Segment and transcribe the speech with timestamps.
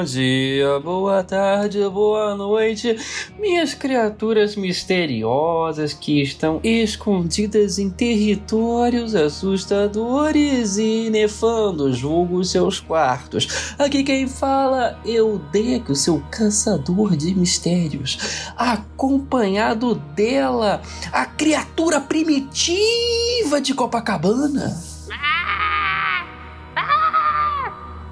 [0.00, 2.96] Bom dia, boa tarde, boa noite,
[3.38, 13.74] minhas criaturas misteriosas que estão escondidas em territórios assustadores e nefando julgo seus quartos.
[13.78, 20.80] Aqui quem fala é o Deck, o seu caçador de mistérios, acompanhado dela,
[21.12, 24.74] a criatura primitiva de Copacabana.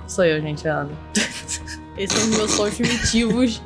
[0.06, 0.90] Sou eu, gente, Ana.
[1.98, 3.62] Esses são os meus sons primitivos.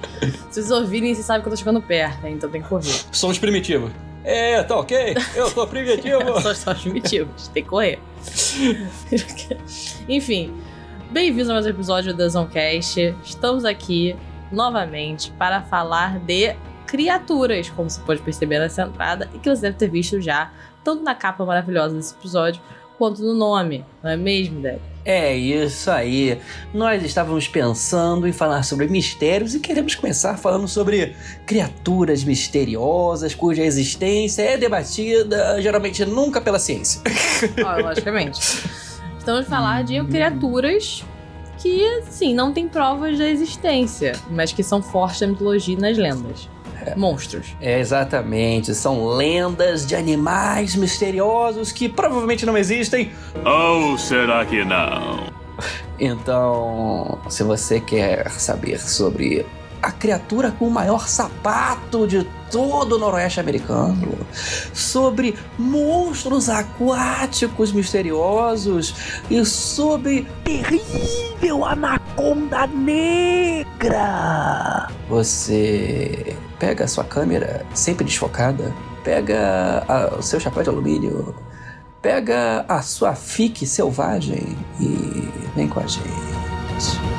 [0.50, 2.91] Se vocês ouvirem, vocês sabem que eu tô chegando perto, então tem que correr.
[3.12, 3.92] Somos primitivos.
[4.24, 5.14] É, tá ok?
[5.34, 6.18] Eu sou primitivo.
[6.32, 7.98] Os sons primitivos, tem que correr.
[10.08, 10.50] Enfim,
[11.10, 13.14] bem-vindos a mais um episódio da Zoncast.
[13.22, 14.16] Estamos aqui
[14.50, 19.77] novamente para falar de criaturas, como você pode perceber nessa entrada, e que você deve
[19.77, 20.50] ter visto já,
[20.83, 22.62] tanto na capa maravilhosa desse episódio,
[22.96, 24.92] quanto no nome, não é mesmo, Deb?
[25.05, 26.39] É isso aí.
[26.72, 33.62] Nós estávamos pensando em falar sobre mistérios e queremos começar falando sobre criaturas misteriosas cuja
[33.62, 37.03] existência é debatida geralmente nunca pela ciência.
[37.64, 38.41] Ah, logicamente.
[39.19, 41.05] Estamos falar de criaturas
[41.58, 45.97] que, sim, não têm provas da existência, mas que são fortes da mitologia e nas
[45.97, 46.48] lendas.
[46.97, 47.56] Monstros.
[47.61, 48.75] É, exatamente.
[48.75, 53.11] São lendas de animais misteriosos que provavelmente não existem.
[53.44, 55.33] Ou será que não?
[55.98, 59.47] Então, se você quer saber sobre
[59.83, 64.17] a criatura com o maior sapato de todo o noroeste americano,
[64.72, 68.94] sobre monstros aquáticos misteriosos
[69.28, 74.02] e sobre terrível anaconda negra.
[75.08, 81.34] Você pega a sua câmera sempre desfocada, pega a- o seu chapéu de alumínio,
[82.00, 87.11] pega a sua fique selvagem e vem com a gente.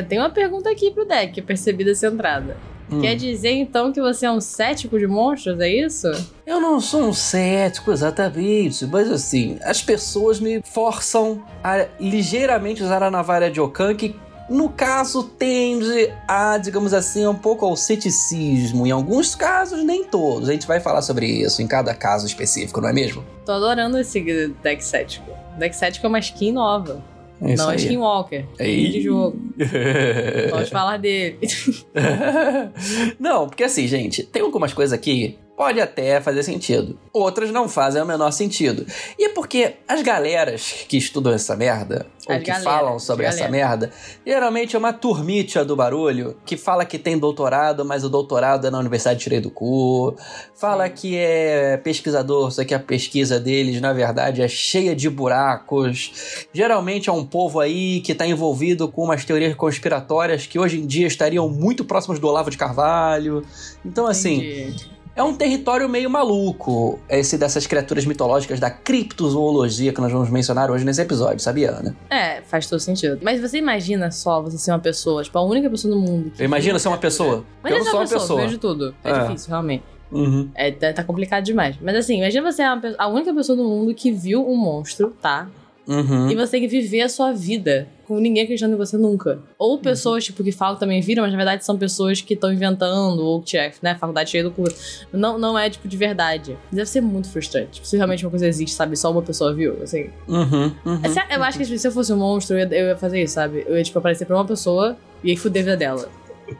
[0.00, 2.56] Já tem uma pergunta aqui pro deck, eu percebi dessa entrada.
[2.90, 3.02] Hum.
[3.02, 6.08] Quer dizer então que você é um cético de monstros, é isso?
[6.46, 13.02] Eu não sou um cético exatamente, mas assim, as pessoas me forçam a ligeiramente usar
[13.02, 14.16] a navalha de Okan, que
[14.48, 18.86] no caso tende a, digamos assim, um pouco ao ceticismo.
[18.86, 20.48] Em alguns casos, nem todos.
[20.48, 23.22] A gente vai falar sobre isso em cada caso específico, não é mesmo?
[23.44, 25.30] Tô adorando esse deck cético.
[25.56, 27.00] Deck cético é uma skin nova.
[27.42, 27.76] É não é.
[27.76, 28.44] Skinwalker.
[28.58, 28.88] Ei.
[28.90, 29.38] de jogo.
[30.50, 31.38] Vamos falar dele.
[33.18, 36.98] não, porque assim, gente, tem algumas coisas aqui pode até fazer sentido.
[37.12, 38.86] Outras não fazem o menor sentido.
[39.18, 43.26] E é porque as galeras que estudam essa merda, ou As que galeras, falam sobre
[43.26, 43.90] essa merda,
[44.26, 48.70] geralmente é uma turmitia do barulho que fala que tem doutorado, mas o doutorado é
[48.70, 50.16] na Universidade de Tirei do Cu.
[50.54, 56.46] Fala que é pesquisador, só que a pesquisa deles, na verdade, é cheia de buracos.
[56.54, 60.86] Geralmente é um povo aí que está envolvido com umas teorias conspiratórias que hoje em
[60.86, 63.44] dia estariam muito próximas do Olavo de Carvalho.
[63.84, 64.99] Então, assim, Entendi.
[65.14, 70.70] É um território meio maluco, esse dessas criaturas mitológicas da criptozoologia que nós vamos mencionar
[70.70, 71.96] hoje nesse episódio, sabia, Ana?
[72.08, 73.18] É, faz todo sentido.
[73.22, 76.30] Mas você imagina só você ser uma pessoa, tipo, a única pessoa no mundo.
[76.30, 77.44] que viu ser uma pessoa.
[77.62, 78.40] Mas eu não sou uma pessoa.
[78.42, 78.94] Vejo tudo.
[79.04, 79.22] É, É.
[79.24, 79.84] difícil, realmente.
[80.12, 80.48] Uhum.
[80.54, 81.76] É, tá, tá complicado demais.
[81.80, 85.14] Mas assim, imagina você é uma a única pessoa do mundo que viu um monstro,
[85.22, 85.48] tá?
[85.86, 86.30] Uhum.
[86.30, 89.38] E você tem que viver a sua vida com ninguém acreditando em você nunca.
[89.56, 93.20] Ou pessoas, tipo, que falam também viram, mas na verdade são pessoas que estão inventando,
[93.24, 94.64] ou que é, né, faculdade cheia do cu.
[95.12, 96.58] Não, não é, tipo, de verdade.
[96.72, 97.70] Deve ser muito frustrante.
[97.74, 98.96] Tipo, se realmente uma coisa existe, sabe?
[98.96, 100.10] Só uma pessoa viu, assim.
[100.26, 100.72] Uhum.
[100.84, 101.02] Uhum.
[101.30, 103.64] Eu acho que se eu fosse um monstro, eu ia, eu ia fazer isso, sabe?
[103.68, 106.08] Eu ia, tipo, aparecer pra uma pessoa e aí fuder a vida dela.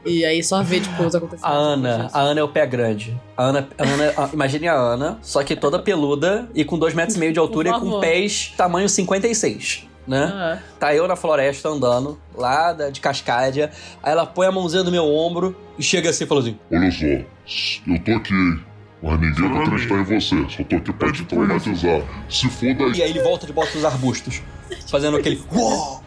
[0.07, 1.45] E aí só ver, tipo, os acontecimentos.
[1.53, 3.21] A Ana, a Ana é o pé grande.
[3.37, 6.95] A Ana, a Ana a- imagine a Ana, só que toda peluda e com dois
[6.95, 10.33] metros e meio de altura e com pés tamanho 56, né?
[10.35, 13.71] Ah, Tá eu na floresta andando, lá de Cascádia.
[14.03, 16.91] Aí ela põe a mãozinha no meu ombro e chega assim e fala assim: Olha
[16.91, 18.61] só, eu tô aqui,
[19.03, 20.57] mas ninguém vai acreditar em você.
[20.57, 22.03] Só tô aqui pra te traumatizar.
[22.29, 24.43] Se for da E aí ele volta de volta dos arbustos,
[24.89, 25.41] fazendo aquele.
[25.55, 26.03] Uou!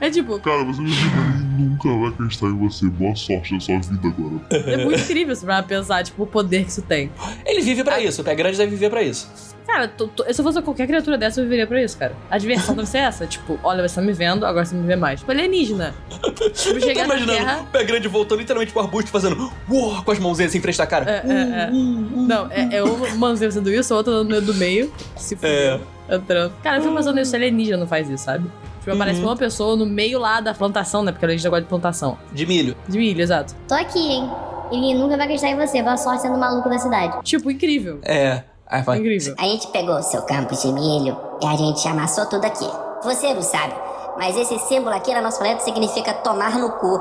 [0.00, 2.86] É tipo, Cara, você nunca vai acreditar em você.
[2.86, 4.40] Boa sorte na sua vida agora.
[4.50, 7.10] é muito incrível se pra pensar, tipo, o poder que isso tem.
[7.46, 9.53] Ele vive pra isso, o pé grande deve viver pra isso.
[9.66, 12.12] Cara, tô- tô- se eu fosse qualquer criatura dessa, eu viveria pra isso, cara.
[12.30, 13.26] A diversão deve ser essa.
[13.34, 15.20] Tipo, olha, você tá me vendo, agora você me vê mais.
[15.20, 15.94] Tipo, alienígena.
[16.10, 16.32] Tipo, Eu
[16.80, 17.60] tô chegar na imaginando Terra...
[17.62, 20.76] o pé grande voltando literalmente pro arbusto fazendo uou, com as mãozinhas assim em frente
[20.78, 21.10] da cara.
[21.10, 21.70] É, é, é.
[21.72, 25.78] Não, é, é uma mãozinha fazendo isso, a outra no meio do meio, se É.
[25.78, 25.86] fudeu,
[26.18, 26.52] entrando.
[26.62, 28.50] Cara, eu fico pensando nisso, alienígena não faz isso, sabe?
[28.80, 29.26] Tipo, aparece Uhum.
[29.28, 31.10] uma pessoa no meio lá da plantação, né?
[31.10, 32.18] Porque a alienígena gosta de plantação.
[32.32, 32.76] De milho.
[32.86, 33.54] De milho, exato.
[33.66, 34.30] Tô aqui, hein?
[34.70, 35.82] Ele nunca vai acreditar em você.
[35.82, 37.18] Boa sorte sendo o maluco da cidade.
[37.22, 37.98] Tipo, incrível.
[38.02, 38.42] É.
[38.66, 38.98] Aí vai.
[38.98, 39.34] Incrível.
[39.38, 42.66] A gente pegou o seu campo de milho e a gente amassou tudo aqui.
[43.02, 43.74] Você não sabe,
[44.16, 47.00] mas esse símbolo aqui na nossa planeta significa tomar no cu.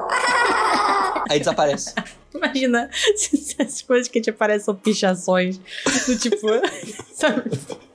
[1.30, 1.94] Aí desaparece.
[2.33, 5.60] Imagina se se as coisas que te aparecem são pichações
[6.07, 6.48] do tipo,
[7.15, 7.44] sabe?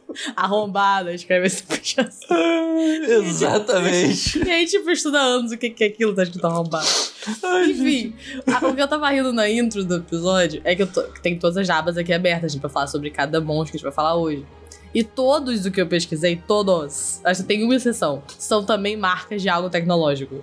[0.37, 2.29] Arrombada, escreve essa pichação.
[3.23, 4.39] Exatamente.
[4.47, 6.87] E aí, tipo, estuda anos o que que é aquilo, tá escrito arrombado.
[7.69, 8.15] Enfim,
[8.47, 11.21] a- o que eu tava rindo na intro do episódio é que eu tô, que
[11.21, 13.83] tem todas as abas aqui abertas, gente, pra falar sobre cada monstro que a gente
[13.85, 14.45] vai falar hoje.
[14.95, 19.43] E todos o que eu pesquisei, todos, acho que tem uma exceção, são também marcas
[19.43, 20.43] de algo tecnológico.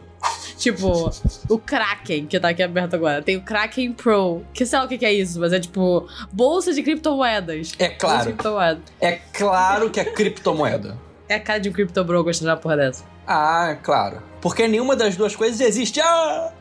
[0.58, 1.12] Tipo,
[1.50, 3.22] o Kraken, que tá aqui aberto agora.
[3.22, 6.08] Tem o Kraken Pro, que sei lá o que que é isso, mas é tipo
[6.32, 7.74] bolsa de criptomoedas.
[7.78, 8.24] É claro.
[8.24, 8.82] criptomoeda.
[9.02, 10.98] É claro que é criptomoeda.
[11.28, 13.04] É a cara de um criptobro gostando uma porra dessa.
[13.28, 14.22] Ah, claro.
[14.42, 16.00] Porque nenhuma das duas coisas existe.
[16.00, 16.52] Ah!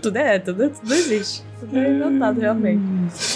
[0.00, 1.42] tudo é, tudo, tudo existe.
[1.58, 2.80] Tudo é inventado, realmente.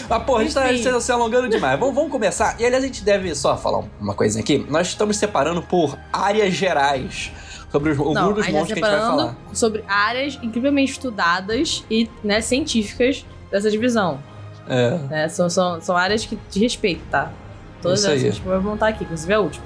[0.08, 1.78] Ah, porra, a gente tá se, se alongando demais.
[1.80, 2.54] Vamos, vamos começar.
[2.60, 4.64] E aliás, a gente deve só falar uma coisinha aqui.
[4.68, 7.32] Nós estamos separando por áreas gerais
[7.72, 9.36] sobre os, o Não, dos tá monstros que a gente vai falar.
[9.52, 14.20] sobre áreas incrivelmente estudadas e né, científicas dessa divisão.
[14.68, 14.90] É.
[15.08, 15.28] Né?
[15.28, 17.32] São, são, são áreas que de respeito, tá?
[17.80, 18.30] Todas Isso essas aí.
[18.30, 19.64] gente vai montar aqui, inclusive a última.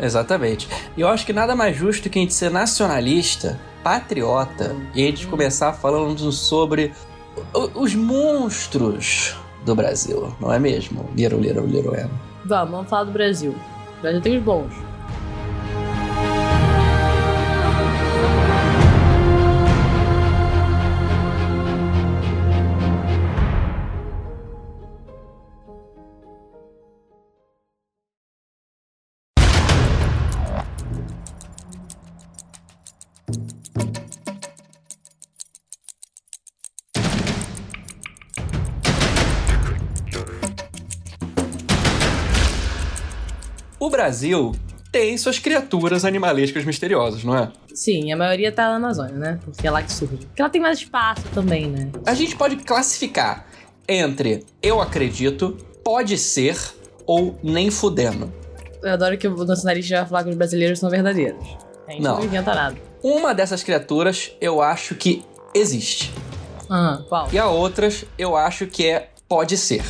[0.00, 0.68] Exatamente.
[0.96, 5.06] E eu acho que nada mais justo que a gente ser nacionalista, patriota, e a
[5.06, 6.92] gente começar falando sobre
[7.74, 11.10] os monstros do Brasil, não é mesmo?
[11.14, 12.08] Liro, liro, liro, é.
[12.44, 13.54] Vamos, vamos falar do Brasil.
[13.98, 14.87] O Brasil tem os bons.
[43.98, 44.54] Brasil
[44.92, 47.50] tem suas criaturas animalescas misteriosas, não é?
[47.74, 49.40] Sim, a maioria tá na Amazônia, né?
[49.44, 50.18] Porque é lá que surge.
[50.18, 51.90] Porque ela tem mais espaço também, né?
[52.06, 53.44] A gente pode classificar
[53.88, 56.56] entre eu acredito, pode ser
[57.04, 58.32] ou nem fudendo.
[58.80, 61.44] Eu adoro que o nacionalista vai falar que os brasileiros são verdadeiros.
[61.88, 62.18] A gente Não.
[62.18, 62.76] não inventa nada.
[63.02, 66.12] Uma dessas criaturas eu acho que existe.
[66.70, 67.28] Ah, qual?
[67.32, 69.82] E a outras eu acho que é pode ser.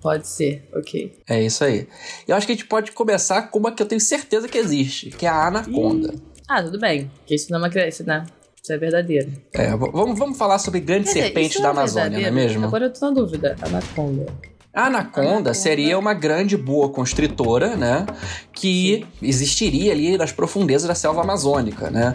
[0.00, 1.12] Pode ser, ok.
[1.28, 1.86] É isso aí.
[2.26, 5.10] Eu acho que a gente pode começar com uma que eu tenho certeza que existe,
[5.10, 6.14] que é a anaconda.
[6.48, 7.10] Ah, tudo bem.
[7.18, 8.24] Porque isso não é uma criança, né?
[8.62, 9.30] Isso é verdadeiro.
[9.52, 12.48] É, vamos, vamos falar sobre grandes dizer, serpentes isso da é Amazônia, não é verdadeiro?
[12.50, 12.66] mesmo?
[12.66, 13.56] Agora eu tô na dúvida.
[13.62, 14.26] Anaconda.
[14.72, 18.06] A anaconda seria uma grande boa constritora, né?
[18.52, 22.12] Que existiria ali nas profundezas da selva amazônica, né?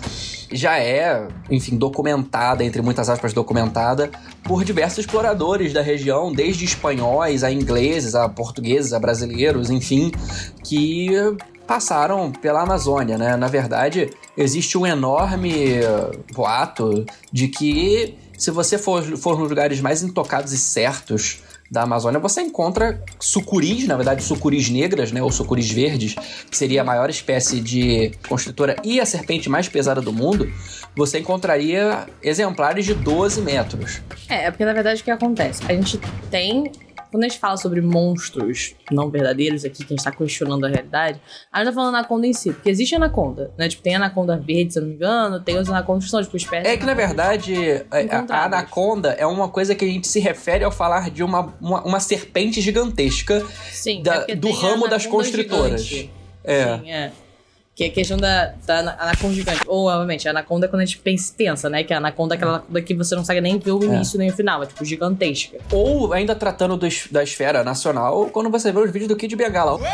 [0.50, 4.10] Já é, enfim, documentada, entre muitas aspas, documentada
[4.42, 10.10] por diversos exploradores da região, desde espanhóis a ingleses, a portugueses, a brasileiros, enfim,
[10.64, 11.10] que
[11.68, 13.36] passaram pela Amazônia, né?
[13.36, 15.82] Na verdade, existe um enorme
[16.34, 21.44] boato de que se você for, for nos lugares mais intocados e certos
[21.76, 26.16] da Amazônia, você encontra sucuris, na verdade, sucuris negras, né, ou sucuris verdes,
[26.50, 30.50] que seria a maior espécie de constritora e a serpente mais pesada do mundo,
[30.96, 34.02] você encontraria exemplares de 12 metros.
[34.30, 35.62] É, é porque na verdade o que acontece?
[35.68, 36.00] A gente
[36.32, 36.72] tem.
[37.12, 40.70] Quando a gente fala sobre monstros não verdadeiros aqui, que a gente tá questionando a
[40.70, 41.20] realidade,
[41.52, 42.52] a gente tá falando anaconda em si.
[42.52, 43.68] Porque existe anaconda, né?
[43.70, 46.36] Tipo, tem anaconda verde, se eu não me engano, tem os anacondas que são, tipo,
[46.36, 46.68] espécies.
[46.72, 47.56] É que, na verdade,
[47.90, 48.46] a- a, Encontradas.
[48.60, 52.00] anaconda é uma coisa que a gente se refere ao falar de uma, uma, uma
[52.00, 53.46] serpente gigantesca.
[53.72, 55.84] Sim, da- é do a ramo das constritoras.
[55.84, 56.12] gigante.
[56.44, 56.78] É.
[56.78, 57.12] Sim, é.
[57.76, 59.60] Que é a questão da, da ana- anaconda gigante.
[59.68, 61.84] Ou, obviamente, a anaconda é quando a gente pensa, pensa, né?
[61.84, 63.88] Que a anaconda é aquela anaconda que você não consegue nem ver o É.
[63.88, 64.64] início nem o final.
[64.64, 65.58] É, tipo, gigantesca.
[65.74, 69.78] Ou, ainda tratando do da esfera nacional, quando você vê os vídeos do Kid Bengala.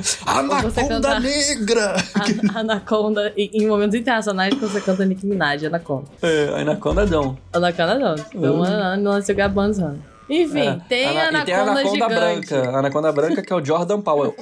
[0.00, 1.96] você Anaconda canta- negra!
[2.14, 6.06] A, a anaconda, em, em momentos internacionais, quando você canta Nicki Minaj, anaconda.
[6.22, 7.36] É, Anaconda não.
[7.52, 8.14] Anaconda não.
[8.34, 8.96] Então, Uhum.
[8.96, 10.02] não se gabanzando.
[10.30, 10.80] Enfim, É.
[10.88, 12.14] tem Ana- anaconda, e tem a anaconda gigante.
[12.48, 12.70] branca.
[12.70, 14.34] A anaconda branca que é o Jordan Powell.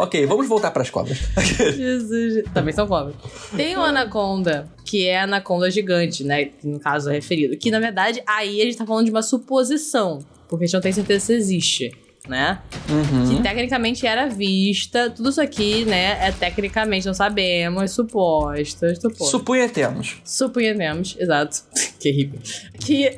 [0.00, 1.18] Ok, vamos voltar pras cobras.
[1.76, 2.44] Jesus.
[2.54, 3.16] Também são cobras.
[3.56, 6.50] Tem o anaconda, que é a anaconda gigante, né?
[6.62, 7.56] No caso é referido.
[7.56, 10.20] Que na verdade aí a gente tá falando de uma suposição.
[10.48, 11.92] Porque a gente não tem certeza se existe,
[12.28, 12.60] né?
[12.88, 13.38] Uhum.
[13.38, 15.10] Que tecnicamente era vista.
[15.10, 16.28] Tudo isso aqui, né?
[16.28, 19.30] É tecnicamente, não sabemos, supostas, supostas.
[19.30, 20.16] Supunhetemos.
[20.24, 21.64] Supunhamos, exato.
[21.98, 22.40] que horrível.
[22.78, 23.16] Que.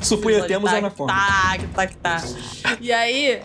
[0.00, 1.12] Supunhetemos tá, anaconda.
[1.12, 2.24] Tá, que tá, que tá.
[2.80, 3.42] E aí,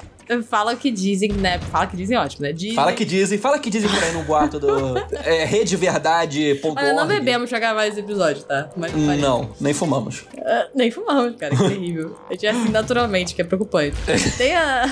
[0.50, 1.60] fala que dizem, né?
[1.60, 2.54] Fala que dizem ótimo, né?
[2.54, 2.76] Dizem...
[2.76, 6.78] Fala que dizem, fala que dizem por aí no boato do é, redeverdade.org.
[6.78, 8.70] Olha, não bebemos pra gravar esse episódio, tá?
[8.76, 8.94] Mas.
[8.94, 10.26] Não, nem fumamos.
[10.46, 12.18] Ah, nem fumamos, cara, que terrível.
[12.30, 13.96] A gente é assim naturalmente, que é preocupante.
[14.38, 14.84] Tem a,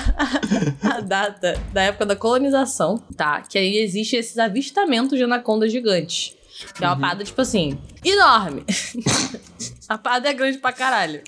[0.82, 3.42] a, data da época da colonização, tá?
[3.42, 6.34] Que aí existe esses avistamentos de anacondas gigantes.
[6.74, 8.64] Que é uma parada, tipo assim, enorme.
[9.88, 11.20] a parada é grande pra caralho.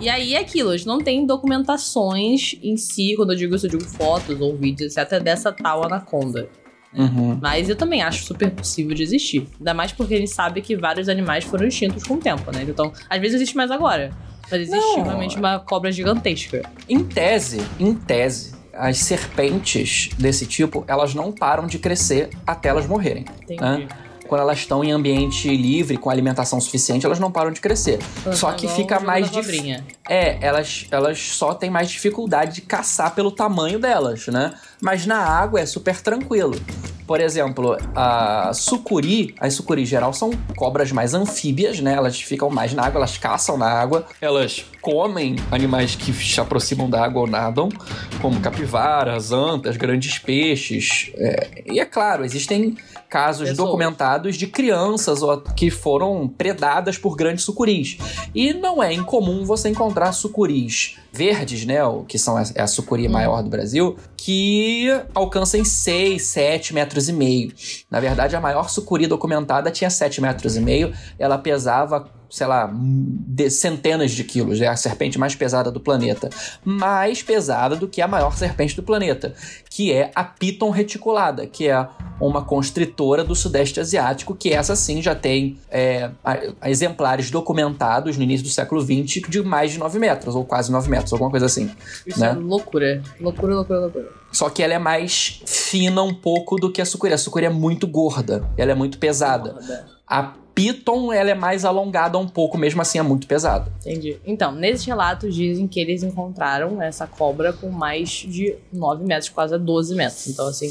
[0.00, 3.66] E aí é aquilo, a gente não tem documentações em si, quando eu digo isso,
[3.66, 6.48] eu digo fotos ou vídeos, etc, dessa tal anaconda.
[6.94, 7.38] Uhum.
[7.40, 9.46] Mas eu também acho super possível de existir.
[9.58, 12.64] Ainda mais porque a gente sabe que vários animais foram extintos com o tempo, né?
[12.66, 14.10] Então, às vezes existe mais agora.
[14.50, 15.02] Mas existe Não.
[15.02, 16.62] realmente uma cobra gigantesca.
[16.88, 22.86] Em tese, em tese, as serpentes desse tipo, elas não param de crescer até elas
[22.86, 23.26] morrerem.
[23.42, 23.60] Entendi.
[23.60, 23.88] né?
[24.28, 27.98] Quando elas estão em ambiente livre, com alimentação suficiente, elas não param de crescer.
[28.32, 29.82] Só que fica mais difícil.
[30.08, 34.54] É, elas, elas só têm mais dificuldade de caçar pelo tamanho delas, né?
[34.80, 36.54] Mas na água é super tranquilo.
[37.08, 41.94] Por exemplo, a sucuri, as sucuri em geral são cobras mais anfíbias, né?
[41.94, 46.88] Elas ficam mais na água, elas caçam na água, elas comem animais que se aproximam
[46.90, 47.70] da água ou nadam,
[48.20, 51.10] como capivaras, antas, grandes peixes.
[51.14, 52.76] É, e é claro, existem
[53.08, 55.20] casos documentados de crianças
[55.56, 57.96] que foram predadas por grandes sucuris.
[58.34, 61.82] E não é incomum você encontrar sucuris verdes, né?
[61.84, 63.96] o Que são a, é a sucuri maior do Brasil,
[64.28, 67.50] que alcançam 6, 7 metros e meio.
[67.90, 70.92] Na verdade, a maior sucuri documentada tinha 7 metros e meio.
[71.18, 72.70] Ela pesava, sei lá,
[73.50, 74.60] centenas de quilos.
[74.60, 76.28] É a serpente mais pesada do planeta.
[76.62, 79.32] Mais pesada do que a maior serpente do planeta,
[79.70, 81.88] que é a Piton reticulada, que é
[82.20, 86.10] uma constritora do Sudeste Asiático, que essa sim já tem é,
[86.66, 90.90] exemplares documentados no início do século XX de mais de 9 metros, ou quase 9
[90.90, 91.70] metros, alguma coisa assim.
[92.06, 92.28] Isso né?
[92.28, 93.02] é loucura.
[93.18, 94.17] Loucura, loucura, loucura.
[94.30, 97.12] Só que ela é mais fina um pouco do que a sucuri.
[97.14, 99.56] A sucuri é muito gorda, ela é muito pesada.
[100.06, 100.22] A
[100.54, 103.72] Piton, ela é mais alongada um pouco, mesmo assim é muito pesada.
[103.80, 104.18] Entendi.
[104.26, 109.54] Então, nesses relatos dizem que eles encontraram essa cobra com mais de 9 metros, quase
[109.54, 110.26] a 12 metros.
[110.26, 110.66] Então, assim,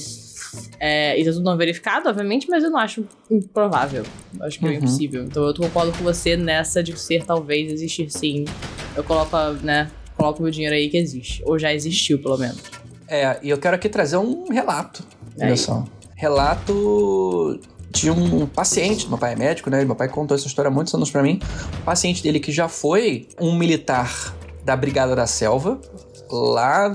[0.80, 4.04] é, isso é tudo não verificado, obviamente, mas eu não acho improvável.
[4.38, 4.76] Eu acho que é Uhum.
[4.76, 5.24] impossível.
[5.24, 8.44] Então, eu concordo com você nessa de ser talvez existir sim.
[8.96, 11.42] Eu coloco, né, coloco meu dinheiro aí que existe.
[11.46, 12.62] Ou já existiu, pelo menos.
[13.08, 15.04] É, e eu quero aqui trazer um relato.
[15.40, 15.84] Olha só.
[16.16, 17.60] Relato
[17.90, 19.84] de um paciente, meu pai é médico, né?
[19.86, 21.40] Meu pai contou essa história há muitos anos pra mim.
[21.82, 25.80] Um paciente dele que já foi um militar da Brigada da Selva,
[26.30, 26.94] lá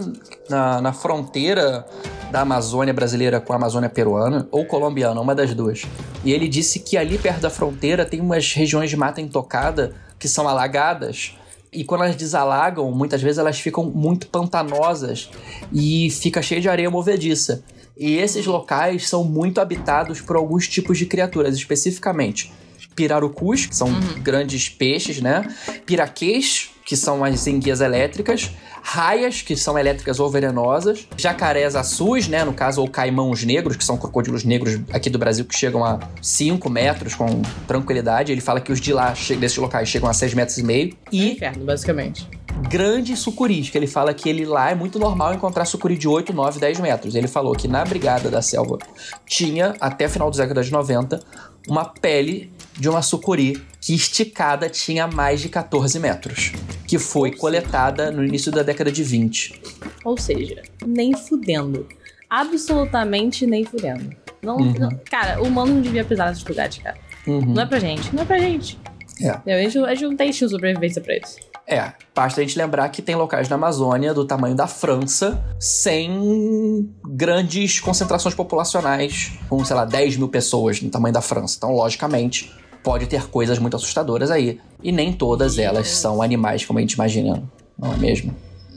[0.49, 1.87] na, na fronteira
[2.31, 5.83] da Amazônia brasileira com a Amazônia peruana, ou colombiana, uma das duas.
[6.25, 10.29] E ele disse que ali perto da fronteira tem umas regiões de mata intocada que
[10.29, 11.37] são alagadas.
[11.73, 15.31] E quando elas desalagam, muitas vezes elas ficam muito pantanosas
[15.73, 17.65] e fica cheio de areia movediça.
[17.97, 22.53] E esses locais são muito habitados por alguns tipos de criaturas, especificamente
[22.95, 23.89] pirarucus, que são
[24.23, 25.47] grandes peixes, né?
[25.87, 28.51] Piraquês, que são as enguias elétricas,
[28.83, 32.45] raias, que são elétricas ou venenosas, jacarés azuis, né?
[32.45, 36.01] No caso, ou caimãos negros, que são crocodilos negros aqui do Brasil que chegam a
[36.21, 38.33] 5 metros com tranquilidade.
[38.33, 40.91] Ele fala que os de lá, desses locais, chegam a 6 metros e meio.
[40.91, 42.29] É E inferno, basicamente.
[42.69, 46.33] grandes sucuris, que ele fala que ele lá é muito normal encontrar sucuri de 8,
[46.33, 47.15] 9, 10 metros.
[47.15, 48.79] Ele falou que na Brigada da Selva
[49.27, 51.21] tinha, até final dos décadas de 90,
[51.69, 56.53] uma pele de uma sucuri que esticada tinha mais de 14 metros,
[56.87, 59.61] que foi coletada no início da década de 20.
[60.05, 61.87] Ou seja, nem fudendo.
[62.31, 64.11] Absolutamente nem fudendo.
[64.43, 64.73] Não, Uhum.
[64.79, 66.97] não- cara, o humano não devia pisar nesses lugares, cara.
[67.27, 67.41] Uhum.
[67.55, 68.79] Não é pra gente, não é pra gente.
[69.21, 69.31] É.
[69.31, 71.37] A, gente, a gente não tem instinto de sobrevivência pra isso.
[71.73, 76.87] É, basta a gente lembrar que tem locais na Amazônia do tamanho da França sem
[77.03, 81.55] grandes concentrações populacionais, com, sei lá, 10 mil pessoas no tamanho da França.
[81.57, 82.53] Então, logicamente,
[82.85, 84.61] pode ter coisas muito assustadoras aí.
[84.83, 87.43] E nem todas elas são animais como a gente imagina,
[87.79, 88.37] não é mesmo?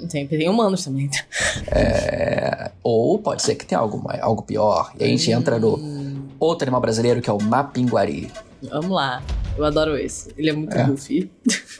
[0.10, 1.10] Sempre tem humanos também.
[1.68, 4.94] É, Ou pode ser que tenha algo, algo pior.
[5.00, 8.32] E a gente entra no outro animal brasileiro que é o mapinguari.
[8.70, 9.22] Vamos lá.
[9.58, 10.34] Eu adoro esse.
[10.38, 10.84] Ele é muito É.
[10.84, 11.32] goofy.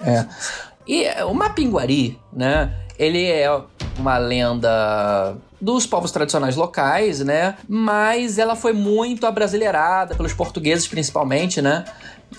[0.02, 0.26] É.
[0.88, 2.74] E o mapinguari, né?
[2.98, 3.50] Ele é
[3.98, 7.56] uma lenda dos povos tradicionais locais, né?
[7.68, 11.86] Mas ela foi muito abrasileirada pelos portugueses, principalmente, né?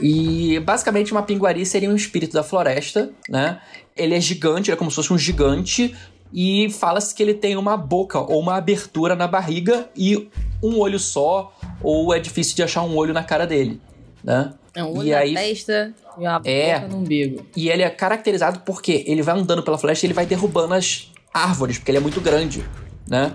[0.01, 3.61] E basicamente uma pinguari seria um espírito da floresta, né?
[3.97, 5.95] Ele é gigante, ele é como se fosse um gigante.
[6.33, 10.29] E fala-se que ele tem uma boca ou uma abertura na barriga e
[10.63, 13.81] um olho só, ou é difícil de achar um olho na cara dele,
[14.25, 14.53] né?
[14.75, 16.81] É um olho E na aí- testa e uma É.
[16.87, 17.45] no umbigo.
[17.57, 21.11] E ele é caracterizado porque ele vai andando pela floresta e ele vai derrubando as
[21.33, 22.65] árvores, porque ele é muito grande,
[23.09, 23.35] né?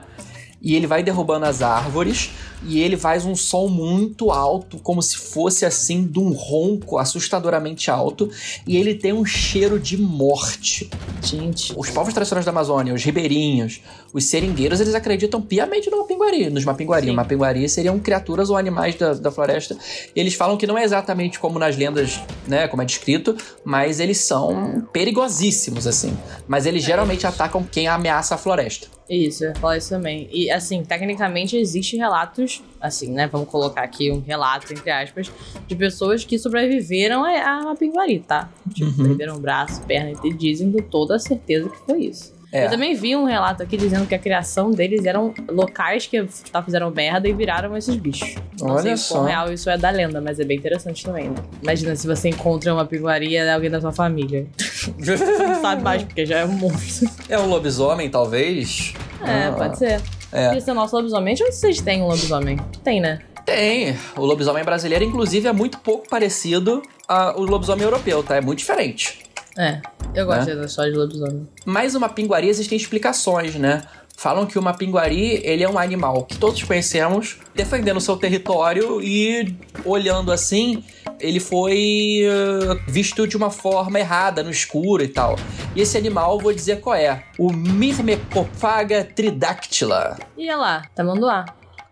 [0.61, 2.31] E ele vai derrubando as árvores
[2.63, 7.89] e ele faz um som muito alto, como se fosse assim de um ronco assustadoramente
[7.89, 8.29] alto,
[8.67, 10.89] e ele tem um cheiro de morte.
[11.21, 11.73] Gente.
[11.77, 13.81] Os povos tradicionais da Amazônia, os ribeirinhos,
[14.13, 17.07] os seringueiros, eles acreditam piamente no mapinguari, nos mapinguari.
[17.07, 17.13] Sim.
[17.13, 19.77] Mapinguari seriam criaturas ou animais da, da floresta.
[20.15, 23.99] E eles falam que não é exatamente como nas lendas, né, como é descrito, mas
[23.99, 26.17] eles são perigosíssimos, assim.
[26.47, 28.87] Mas eles geralmente atacam quem ameaça a floresta.
[29.09, 30.29] Isso, eu ia falar isso também.
[30.31, 33.27] E, assim, tecnicamente existem relatos, assim, né?
[33.27, 35.31] Vamos colocar aqui um relato, entre aspas,
[35.67, 38.49] de pessoas que sobreviveram a, a pinguari, tá?
[38.73, 39.07] Tipo, Uhum.
[39.07, 42.33] perderam braço, perna, e dizem com toda a certeza que foi isso.
[42.53, 42.65] É.
[42.65, 46.61] Eu também vi um relato aqui dizendo que a criação deles eram locais que tá,
[46.61, 48.35] fizeram merda e viraram esses bichos.
[48.59, 49.15] Não Olha sei só.
[49.15, 51.35] quão real isso é da lenda, mas é bem interessante também, né?
[51.63, 54.45] Imagina se você encontra uma pinguaria de alguém da sua família.
[54.99, 57.09] Você não sabe mais, porque já é um monstro.
[57.29, 58.93] É um lobisomem, talvez?
[59.23, 60.01] É, Ah, pode ser.
[60.31, 60.55] É.
[60.57, 61.33] Esse é o nosso lobisomem.
[61.33, 62.57] Onde vocês têm um lobisomem?
[62.83, 63.19] Tem, né?
[63.45, 63.97] Tem.
[64.15, 68.35] O lobisomem brasileiro, inclusive, é muito pouco parecido ao lobisomem europeu, tá?
[68.35, 69.19] É muito diferente.
[69.57, 69.81] É.
[70.15, 70.55] Eu gosto Né?
[70.55, 71.47] da história de lobisomem.
[71.65, 73.81] Mas uma pinguari existem explicações, né?
[74.15, 79.55] Falam que uma pinguari, ele é um animal que todos conhecemos, defendendo seu território e
[79.83, 80.83] olhando assim,
[81.21, 85.35] ele foi eh, visto de uma forma errada, no escuro e tal.
[85.75, 90.17] E esse animal, vou dizer qual é, o Myrmecofaga tridactyla.
[90.37, 91.45] E olha lá, tamanduá.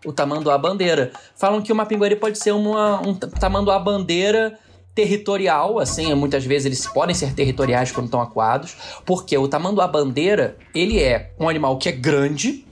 [0.04, 1.12] o tamanduá bandeira.
[1.36, 4.58] Falam que uma pinguari pode ser uma, um tamanduá bandeira
[4.94, 10.56] territorial, assim, muitas vezes eles podem ser territoriais quando estão aquados, porque o tamanduá bandeira,
[10.74, 12.66] ele é um animal que é grande,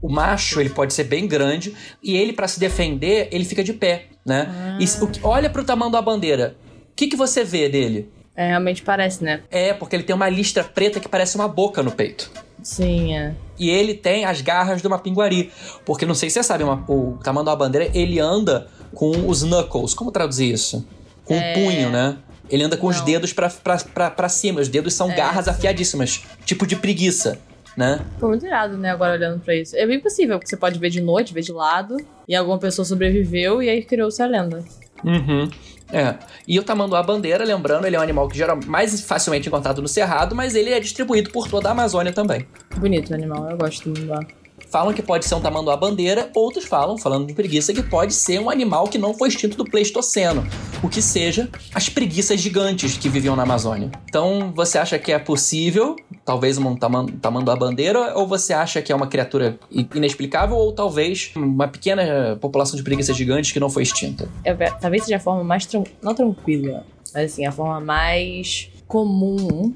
[0.00, 3.72] o macho ele pode ser bem grande, e ele para se defender, ele fica de
[3.72, 4.76] pé, né?
[4.80, 6.56] E se- o olha pro tamanduá bandeira,
[6.90, 8.08] o que, que você vê dele?
[8.36, 9.42] É, realmente parece, né?
[9.50, 12.30] É, porque ele tem uma listra preta que parece uma boca no peito.
[12.62, 13.34] Sim, é.
[13.58, 15.52] E ele tem as garras de uma pinguari.
[15.84, 19.94] Porque não sei se você sabe, uma- o tamanduá bandeira, ele anda com os knuckles.
[19.94, 20.84] Como traduzir isso?
[21.24, 22.16] Com o punho, né?
[22.50, 23.04] Ele anda com os Não.
[23.04, 24.60] dedos pra, pra, pra, pra cima.
[24.60, 25.50] Os dedos são É, garras sim.
[25.50, 26.22] afiadíssimas.
[26.44, 27.38] Tipo de preguiça,
[27.76, 28.00] né?
[28.14, 28.90] Ficou muito irado, né?
[28.90, 29.76] Agora olhando pra isso.
[29.76, 31.96] É bem possível, porque você pode ver de noite, ver de lado,
[32.28, 34.64] e alguma pessoa sobreviveu e aí criou-se a lenda.
[35.04, 35.50] Uhum.
[35.92, 36.16] É.
[36.48, 39.88] E o tamanduá bandeira, lembrando, ele é um animal que geral mais facilmente encontrado no
[39.88, 42.46] cerrado, mas ele é distribuído por toda a Amazônia também.
[42.76, 44.43] Bonito o animal, eu gosto do tamanduá.
[44.70, 48.40] Falam que pode ser um tamanduá bandeira, outros falam, falando de preguiça, que pode ser
[48.40, 50.44] um animal que não foi extinto do Pleistoceno,
[50.82, 53.90] o que seja as preguiças gigantes que viviam na Amazônia.
[54.08, 58.90] Então, você acha que é possível, talvez um taman- tamanduá bandeira, ou você acha que
[58.90, 63.82] é uma criatura inexplicável, ou talvez uma pequena população de preguiças gigantes que não foi
[63.84, 64.28] extinta?
[64.44, 65.66] É, ve- talvez seja a forma mais.
[65.66, 69.74] tran- Não tranquila, mas assim, a forma mais comum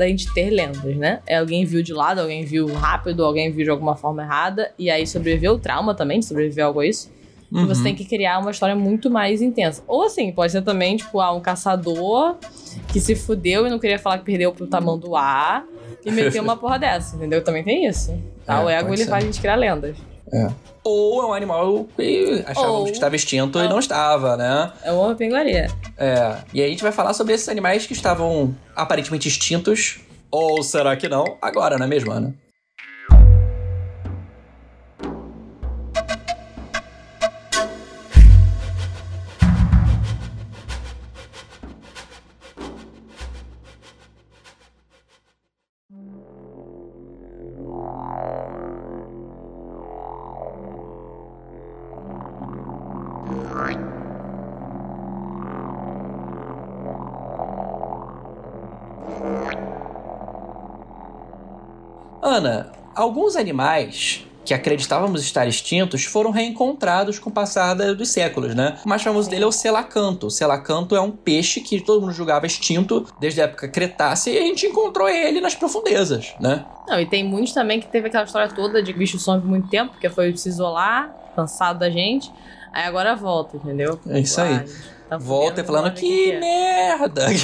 [0.00, 1.20] da gente ter lendas, né?
[1.26, 4.90] É alguém viu de lado, alguém viu rápido, alguém viu de alguma forma errada, e
[4.90, 7.10] aí sobreviveu o trauma também, sobreviveu algo a isso.
[7.52, 7.84] E você Uhum.
[7.84, 9.82] tem que criar uma história muito mais intensa.
[9.88, 12.36] Ou assim, pode ser também, tipo, ah, um caçador
[12.92, 15.64] que se fudeu e não queria falar que perdeu pro tamanduá
[16.04, 17.42] e meteu uma porra dessa, entendeu?
[17.42, 18.16] Também tem isso.
[18.46, 18.60] Tá?
[18.60, 19.10] É, o ego ele ser.
[19.10, 19.96] faz a gente criar lendas.
[20.82, 24.72] Ou é um animal que achávamos Ou- que estava extinto e não estava, né?
[24.82, 25.68] É uma pinguaria.
[25.98, 30.62] É, e aí a gente vai falar sobre esses animais que estavam aparentemente extintos, ou
[30.62, 32.34] será que não, agora, não é mesmo, Ana?
[63.10, 68.78] Alguns animais que acreditávamos estar extintos foram reencontrados com o passar dos séculos, né?
[68.86, 70.28] O mais famoso dele é o selacanto.
[70.28, 74.38] O selacanto é um peixe que todo mundo julgava extinto desde a época Cretácea e
[74.38, 76.64] a gente encontrou ele nas profundezas, né?
[76.88, 79.48] Não, e tem muitos também que teve aquela história toda de que bicho some por
[79.48, 82.30] muito tempo, porque foi se isolar, cansado da gente.
[82.72, 84.00] Aí agora volta, entendeu?
[84.08, 84.54] É isso aí.
[84.54, 84.64] Ah,
[85.10, 86.40] tá Volta fudendo, falando que o é.
[86.40, 87.26] merda.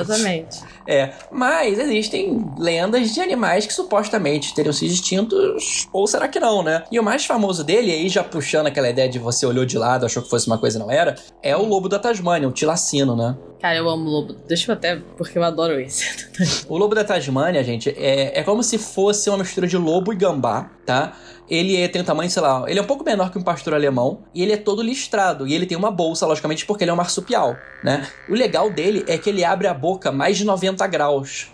[0.00, 0.58] Exatamente.
[0.86, 6.62] É, mas existem lendas de animais que supostamente teriam sido extintos, ou será que não,
[6.62, 6.84] né?
[6.92, 10.04] E o mais famoso dele, aí já puxando aquela ideia de você olhou de lado,
[10.04, 13.16] achou que fosse uma coisa e não era, é o lobo da Tasmânia, o tilacino,
[13.16, 13.36] né?
[13.60, 14.34] Cara, eu amo lobo.
[14.48, 16.28] Deixa eu até, porque eu adoro esse.
[16.68, 20.16] O lobo da Tasmânia, gente, é, é como se fosse uma mistura de lobo e
[20.16, 21.12] gambá, tá?
[21.48, 23.74] Ele é- tem um tamanho, sei lá, ele é um pouco menor que um pastor
[23.74, 25.46] alemão e ele é todo listrado.
[25.46, 28.06] E ele tem uma bolsa, logicamente, porque ele é um marsupial, né?
[28.28, 31.48] O legal dele é que ele abre a boca mais de 90 graus.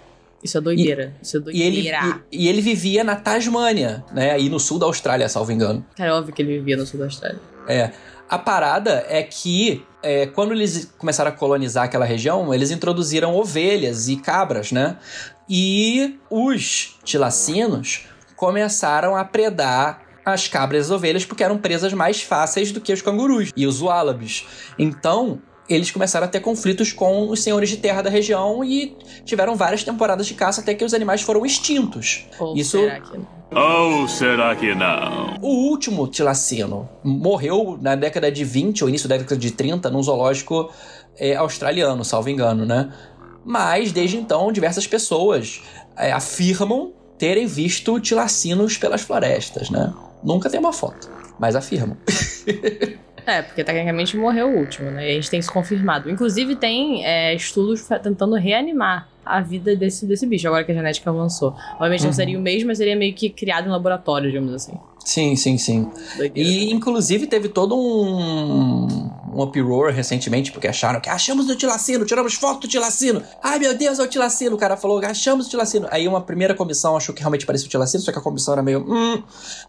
[0.45, 1.13] Isso é doideira.
[1.21, 2.21] Isso é E ele, doideira.
[2.31, 4.31] e, e ele vivia na Tasmânia, né?
[4.33, 5.85] Aí no sul da Austrália, salvo engano.
[5.97, 7.41] Cara, é óbvio que ele vivia no sul da Austrália.
[7.67, 7.91] É.
[8.29, 14.09] A parada é que é, quando eles começaram a colonizar aquela região, eles introduziram ovelhas
[14.09, 14.99] e cabras, né?
[15.49, 22.21] E os tilacinos começaram a predar as cabras e as ovelhas porque eram presas mais
[22.21, 24.45] fáceis do que os cangurus e os ualabis.
[24.77, 29.57] Então, eles começaram a ter conflitos com os senhores de terra da região e tiveram
[29.57, 32.27] várias temporadas de caça até que os animais foram extintos.
[32.39, 33.27] Ou Isso- será que não?
[33.53, 35.37] Ou será que não?
[35.41, 40.03] O último tilacino morreu na década de 20 ou início da década de 30 num
[40.03, 40.71] zoológico
[41.19, 42.93] é, australiano, salvo engano, né?
[43.45, 45.63] Mas desde então diversas pessoas
[45.97, 49.93] é, afirmam terem visto tilacinos pelas florestas, né?
[50.23, 51.97] Nunca tem uma foto, mas afirmam.
[53.27, 55.09] É, porque tecnicamente morreu o último, né?
[55.09, 56.09] E a gente tem isso confirmado.
[56.09, 61.11] Inclusive, tem é, estudos tentando reanimar a vida desse, desse bicho, agora que a genética
[61.11, 61.53] avançou.
[61.75, 62.07] Obviamente Uhum.
[62.07, 64.75] não seria o mesmo, mas seria meio que criado em laboratório, digamos assim.
[65.05, 65.91] Sim, sim, sim.
[66.17, 66.49] Doideira.
[66.49, 68.87] E inclusive teve todo um,
[69.35, 73.23] um uproar recentemente, porque acharam que achamos o tilacino, tiramos foto do tilacino.
[73.43, 74.55] Ai meu Deus, é o tilacino.
[74.55, 75.87] O cara falou, achamos o tilacino.
[75.91, 78.63] Aí uma primeira comissão achou que realmente parecia o tilacino, só que a comissão era
[78.63, 78.85] meio.
[78.89, 79.23] Hum.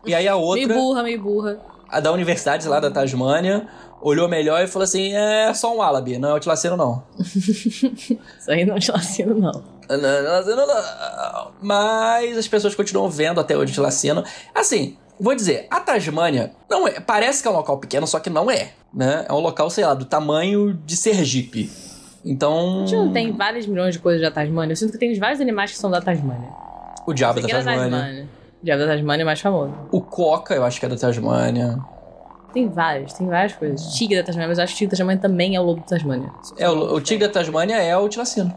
[0.06, 1.60] E aí a outra, Meio burra, meio burra.
[1.90, 3.68] A da universidade lá da Tasmânia,
[4.02, 7.04] olhou melhor e falou assim: é só um álabi, não é o tilacino não.
[7.20, 9.52] Isso aí não te ensino, não.
[9.52, 11.52] Não, tilacino não.
[11.62, 14.24] Mas as pessoas continuam vendo até hoje o tilacino.
[14.54, 14.98] Assim.
[15.20, 18.52] Vou dizer, a Tasmânia não é, parece que é um local pequeno, só que não
[18.52, 19.26] é, né?
[19.28, 21.72] É um local, sei lá, do tamanho de Sergipe.
[22.24, 24.74] Então, A gente não tem vários milhões de coisas da Tasmânia.
[24.74, 26.50] Eu sinto que tem vários animais que são da Tasmânia.
[27.08, 28.30] o diabo da que era Tasmânia.
[28.68, 29.74] Diabo da Tasmânia é mais famoso.
[29.94, 31.80] O Coca, eu acho que é da Tasmânia.
[32.52, 33.94] Tem vários, tem várias coisas.
[33.94, 35.80] Tigre da Tasmânia, mas eu acho que o tigre da Tasmânia também é o lobo
[35.80, 36.30] da Tasmânia.
[36.58, 38.54] É, o, o tigre da Tasmânia é o tilacino.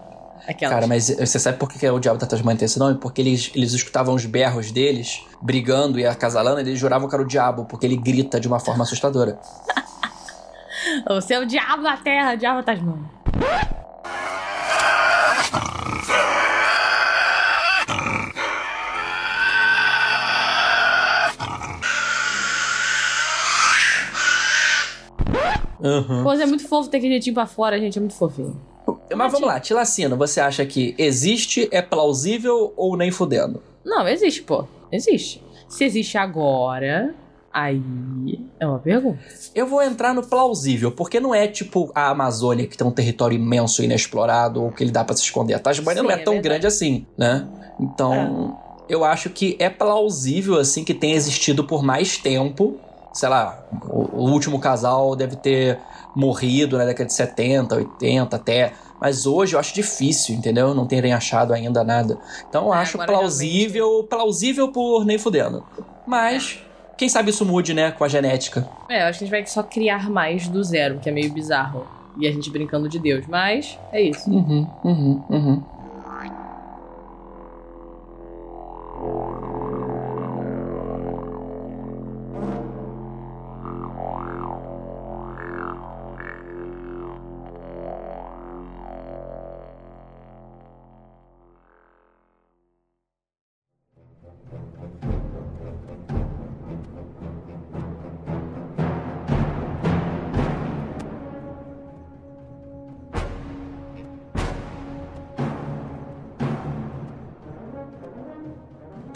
[0.48, 0.74] Aquela.
[0.74, 2.98] Cara, mas você sabe por que é o diabo da Tasmânia tem esse nome?
[2.98, 7.22] Porque eles, eles escutavam os berros deles, brigando e acasalando, e eles juravam que era
[7.22, 9.38] o diabo, porque ele grita de uma forma assustadora.
[11.08, 13.08] Você é o diabo da terra, o diabo da Tasmânia.
[25.82, 26.22] Uhum.
[26.22, 27.98] Pô, é muito fofo ter aquele jeitinho pra fora, gente.
[27.98, 28.60] É muito fofinho.
[29.14, 33.62] Mas vamos lá, Tilacino, você acha que existe, é plausível ou nem fudendo?
[33.84, 34.64] Não, existe, pô.
[34.90, 35.42] Existe.
[35.68, 37.14] Se existe agora,
[37.52, 37.80] aí
[38.58, 39.18] é uma pergunta.
[39.54, 43.36] Eu vou entrar no plausível, porque não é tipo a Amazônia, que tem um território
[43.36, 45.54] imenso e inexplorado, ou que ele dá pra se esconder.
[45.54, 46.48] A Tasmânia Sim, não é é tão verdade.
[46.48, 47.46] grande assim, né?
[47.78, 52.76] Então, eu acho que é plausível, assim, que tenha existido por mais tempo.
[53.12, 55.78] Sei lá, o, o último casal deve ter
[56.14, 58.72] morrido na década de 70, 80 até.
[59.00, 60.74] Mas hoje eu acho difícil, entendeu?
[60.74, 62.18] Não terem achado ainda nada.
[62.48, 65.64] Então eu É, acho plausível, plausível por nem fudendo.
[66.06, 66.58] Mas,
[66.98, 68.68] quem sabe isso mude, né, com a genética.
[68.88, 71.32] É, eu acho que a gente vai só criar mais do zero, que é meio
[71.32, 71.86] bizarro.
[72.18, 73.26] E a gente brincando de Deus.
[73.26, 74.30] Mas é isso.
[74.30, 75.62] Uhum, uhum, uhum.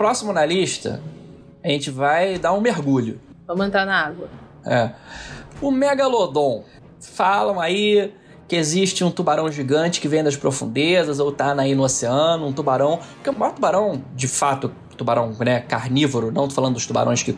[0.05, 1.01] Próximo na lista,
[1.65, 3.19] a gente vai dar um mergulho.
[3.47, 4.29] Vamos entrar na água.
[4.63, 4.91] É.
[5.63, 6.63] O Megalodon.
[7.01, 8.13] Falam aí
[8.47, 12.53] que existe um tubarão gigante que vem das profundezas ou tá aí no oceano, um
[12.53, 13.01] tubarão.
[13.15, 17.35] Porque o maior tubarão, de fato, tubarão né, carnívoro, não tô falando dos tubarões que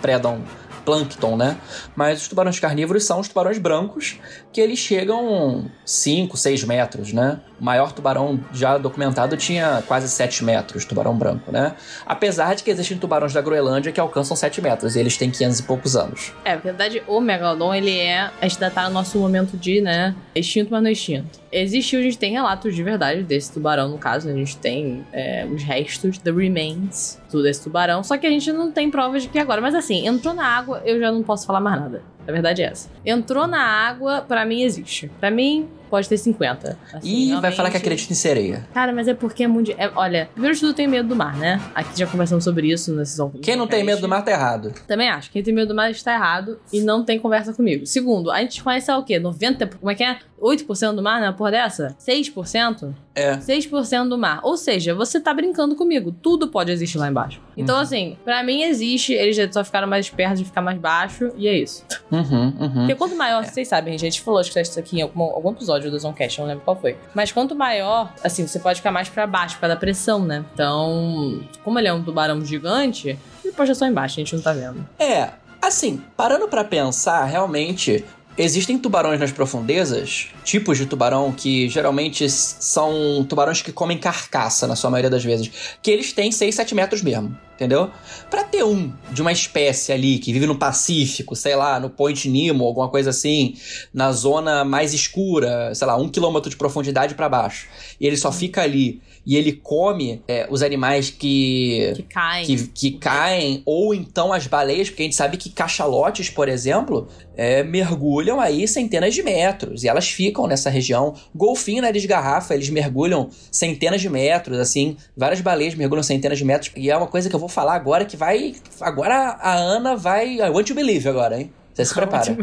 [0.00, 0.40] predam
[0.86, 1.58] plâncton, né?
[1.96, 4.18] Mas os tubarões carnívoros são os tubarões brancos,
[4.52, 7.40] que eles chegam 5, 6 metros, né?
[7.60, 11.74] O maior tubarão já documentado tinha quase 7 metros, tubarão branco, né?
[12.06, 15.58] Apesar de que existem tubarões da Groenlândia que alcançam 7 metros, e eles têm 500
[15.58, 16.32] e poucos anos.
[16.44, 18.30] É, na verdade, o Megalodon, ele é.
[18.40, 20.14] A gente ainda tá no nosso momento de, né?
[20.34, 21.40] Extinto, mas não extinto.
[21.50, 24.28] Existiu, a gente tem relatos de verdade desse tubarão, no caso?
[24.28, 28.02] A gente tem é, os restos, the remains, do desse tubarão.
[28.04, 29.60] Só que a gente não tem provas de que agora.
[29.60, 32.02] Mas assim, entrou na água, eu já não posso falar mais nada.
[32.26, 32.88] A verdade é essa.
[33.04, 35.08] Entrou na água, pra mim existe.
[35.20, 36.76] Pra mim, pode ter 50.
[36.92, 38.66] Assim, vai realmente- falar que acredita em sereia.
[38.74, 39.78] Cara, mas é porque é mundial.
[39.78, 41.60] É, olha, primeiro de tudo, eu tenho medo do mar, né?
[41.72, 44.74] Aqui já conversamos sobre isso nesses Quem não tem medo do mar tá errado.
[44.88, 45.30] Também acho.
[45.30, 47.86] Quem tem medo do mar está errado e não tem conversa comigo.
[47.86, 49.20] Segundo, a gente conhece o quê?
[49.20, 49.76] 90%?
[49.78, 50.18] Como é que é?
[50.40, 51.32] 8% do mar, né?
[51.32, 51.96] Porra dessa?
[51.98, 52.94] 6%?
[53.14, 53.36] É.
[53.36, 54.40] 6% do mar.
[54.42, 56.12] Ou seja, você tá brincando comigo.
[56.12, 57.40] Tudo pode existir lá embaixo.
[57.56, 59.12] Então, assim, pra mim existe.
[59.12, 61.32] Eles só ficaram mais espertos de ficar mais baixo.
[61.36, 61.84] E é isso.
[62.10, 62.70] Uhum, uhum.
[62.70, 65.22] Porque quanto maior, vocês sabem, gente, a gente falou acho que isso aqui em algum,
[65.22, 66.96] algum episódio do Zoncast, eu não lembro qual foi.
[67.14, 70.44] Mas quanto maior, assim, você pode ficar mais pra baixo, por causa da pressão, né?
[70.52, 74.42] Então, como ele é um tubarão gigante, ele pode estar só embaixo, a gente não
[74.42, 74.86] tá vendo.
[74.98, 78.04] É, assim, parando pra pensar, realmente,
[78.38, 84.76] existem tubarões nas profundezas, tipos de tubarão que geralmente são tubarões que comem carcaça, na
[84.76, 85.50] sua maioria das vezes,
[85.82, 87.90] que eles têm 6, 7 metros mesmo, entendeu?
[88.30, 92.28] Pra ter um de uma espécie ali que vive no Pacífico, sei lá, no Point
[92.28, 93.56] Nemo, alguma coisa assim,
[93.92, 97.66] na zona mais escura, sei lá, um quilômetro de profundidade pra baixo,
[98.00, 102.46] e ele só fica ali e ele come é, os animais que Que caem.
[102.46, 107.08] que, que caem, ou então as baleias, porque a gente sabe que cachalotes, por exemplo,
[107.36, 111.12] é, mergulham aí centenas de metros, e elas ficam nessa região.
[111.34, 116.44] Golfinho, nariz de garrafa, eles mergulham centenas de metros, assim, várias baleias mergulham centenas de
[116.44, 118.54] metros, e é uma coisa que eu vou falar agora que vai.
[118.80, 120.36] Agora a Ana vai.
[120.36, 121.52] I want to believe agora, hein?
[121.76, 122.36] Você se prepara.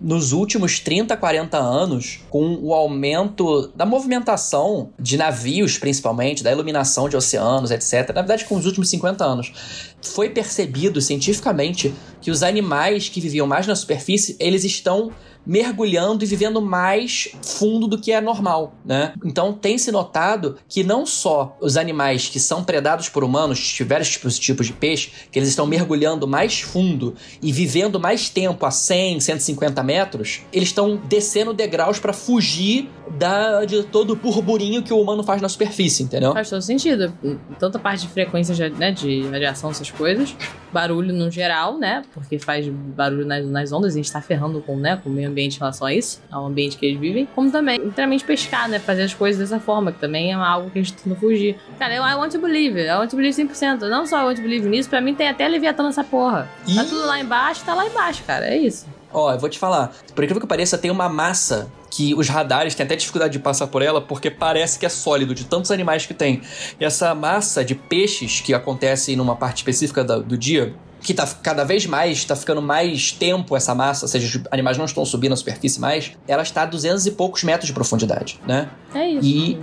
[0.00, 7.08] Nos últimos 30, 40 anos, com o aumento da movimentação de navios, principalmente, da iluminação
[7.08, 9.52] de oceanos, etc., na verdade, com os últimos 50 anos,
[10.00, 15.10] foi percebido cientificamente que os animais que viviam mais na superfície, eles estão
[15.50, 19.12] mergulhando e vivendo mais fundo do que é normal, né?
[19.24, 24.12] Então tem se notado que não só os animais que são predados por humanos, diversos
[24.12, 28.70] tipos, tipos de peixe, que eles estão mergulhando mais fundo e vivendo mais tempo a
[28.70, 34.92] 100, 150 metros, eles estão descendo degraus para fugir da, de todo o burburinho que
[34.92, 36.32] o humano faz na superfície, entendeu?
[36.32, 37.12] Faz todo sentido.
[37.58, 40.36] Tanta parte de frequência de, né, de radiação, essas coisas.
[40.72, 42.04] Barulho no geral, né?
[42.14, 45.30] Porque faz barulho nas, nas ondas, a gente tá ferrando com, né, com o meio
[45.40, 47.26] ambiente em relação a isso, ao ambiente que eles vivem.
[47.34, 48.78] Como também, literalmente, pescar, né?
[48.78, 51.56] Fazer as coisas dessa forma, que também é algo que a gente tenta fugir.
[51.78, 53.88] Cara, eu I want to believe, I want to believe 100%.
[53.88, 56.48] Não só I want to believe nisso, pra mim tem até Leviatã nessa porra.
[56.66, 56.88] Tá Ih!
[56.88, 58.46] tudo lá embaixo, tá lá embaixo, cara.
[58.46, 58.86] É isso.
[59.12, 59.92] Ó, eu vou te falar.
[60.14, 63.66] Por incrível que pareça, tem uma massa que os radares têm até dificuldade de passar
[63.66, 66.40] por ela porque parece que é sólido de tantos animais que tem.
[66.78, 71.64] E essa massa de peixes que acontece numa parte específica do dia, que tá cada
[71.64, 75.32] vez mais, tá ficando mais tempo essa massa, ou seja, os animais não estão subindo
[75.32, 78.68] a superfície mais, ela está a 200 e poucos metros de profundidade, né?
[78.94, 79.58] É isso, E-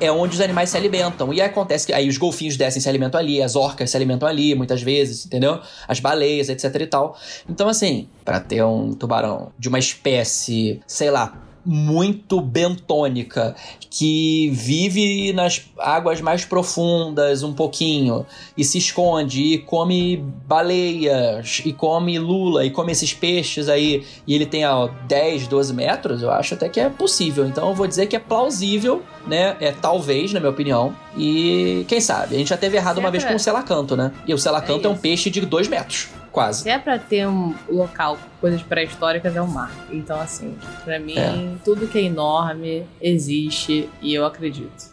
[0.00, 1.32] é onde os animais se alimentam.
[1.32, 3.96] E aí acontece que aí os golfinhos descem e se alimentam ali, as orcas se
[3.96, 5.60] alimentam ali, muitas vezes, entendeu?
[5.88, 7.16] As baleias, etc e tal.
[7.48, 11.32] Então, assim, pra ter um tubarão de uma espécie, sei lá,
[11.64, 13.54] muito bentônica,
[13.90, 21.72] que vive nas águas mais profundas um pouquinho, e se esconde, e come baleias, e
[21.72, 26.30] come lula, e come esses peixes aí, e ele tem ó, 10, 12 metros, eu
[26.30, 27.46] acho até que é possível.
[27.46, 29.56] Então eu vou dizer que é plausível, né?
[29.60, 30.94] É talvez, na minha opinião.
[31.16, 32.34] E quem sabe?
[32.34, 33.36] A gente já teve errado uma Sempre vez com é.
[33.36, 34.12] o selacanto, né?
[34.26, 35.02] E o selacanto é, um isso.
[35.02, 36.62] peixe de 2 metros, quase.
[36.62, 39.70] Se é pra ter um local coisas pré-históricas, é o mar.
[39.90, 41.52] Então, assim, pra mim, É.
[41.64, 44.90] tudo que é enorme existe e eu acredito.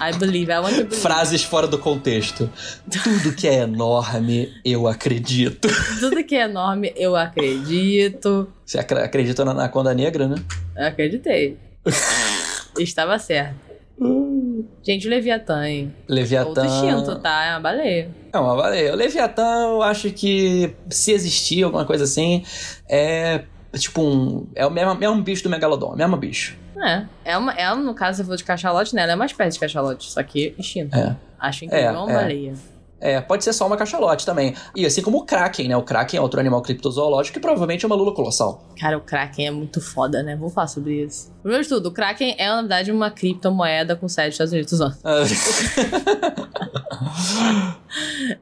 [0.00, 0.96] I believe, I want to believe.
[0.96, 2.48] Frases fora do contexto.
[2.90, 5.68] Tudo que é enorme, eu acredito.
[6.00, 8.48] Tudo que é enorme, eu acredito.
[8.64, 10.36] Você acredita na Anaconda Negra, né?
[10.74, 11.58] Eu acreditei.
[12.78, 13.65] Estava certo.
[14.82, 15.94] Gente, o Leviatã, hein?
[16.08, 16.48] Leviatã.
[16.48, 17.44] Outro instinto, tá?
[17.44, 18.10] É uma baleia.
[18.32, 18.92] É uma baleia.
[18.92, 22.44] O Leviatã, eu acho que se existir alguma coisa assim,
[22.88, 23.42] é
[23.74, 24.46] tipo um.
[24.54, 26.56] É o mesmo, um bicho do Megalodon, é o mesmo bicho.
[26.78, 27.06] É.
[27.24, 29.02] É, uma, é no caso, se for de cachalote, né?
[29.02, 30.98] Ela é uma espécie de cachalote, só que extinta.
[30.98, 31.16] É.
[31.38, 32.14] Acho incrível, É, é uma é.
[32.14, 32.54] baleia.
[33.00, 34.54] É, pode ser só uma cachalote também.
[34.74, 35.76] E assim como o Kraken, né?
[35.76, 38.64] O Kraken é outro animal criptozoológico que provavelmente é uma lula colossal.
[38.80, 40.34] Cara, o Kraken é muito foda, né?
[40.34, 41.30] Vamos falar sobre isso.
[41.42, 44.80] Primeiro de tudo, o Kraken é, na verdade, uma criptomoeda com sede dos Estados Unidos.
[44.80, 44.90] ó.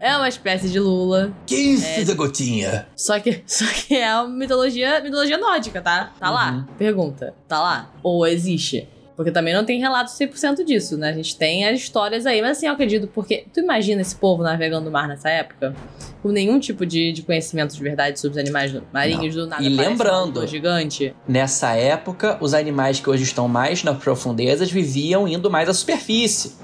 [0.00, 1.32] É uma espécie de lula.
[1.46, 2.86] que isso da gotinha?
[2.96, 6.12] Só que, só que é uma mitologia, mitologia nórdica, tá?
[6.18, 6.34] Tá Uhum.
[6.34, 6.66] lá.
[6.78, 7.34] Pergunta.
[7.46, 7.90] Tá lá?
[8.02, 8.88] Ou existe?
[9.16, 11.10] Porque também não tem relato 100% disso, né?
[11.10, 12.42] A gente tem as histórias aí.
[12.42, 15.72] Mas assim, eu acredito, porque tu imagina esse povo navegando no mar nessa época?
[16.20, 19.62] Com nenhum tipo de, de conhecimento de verdade sobre os animais marinhos do nada.
[19.62, 21.14] E lembrando- lula gigante.
[21.28, 26.56] Nessa época, os animais que hoje estão mais nas profundezas viviam indo mais à superfície.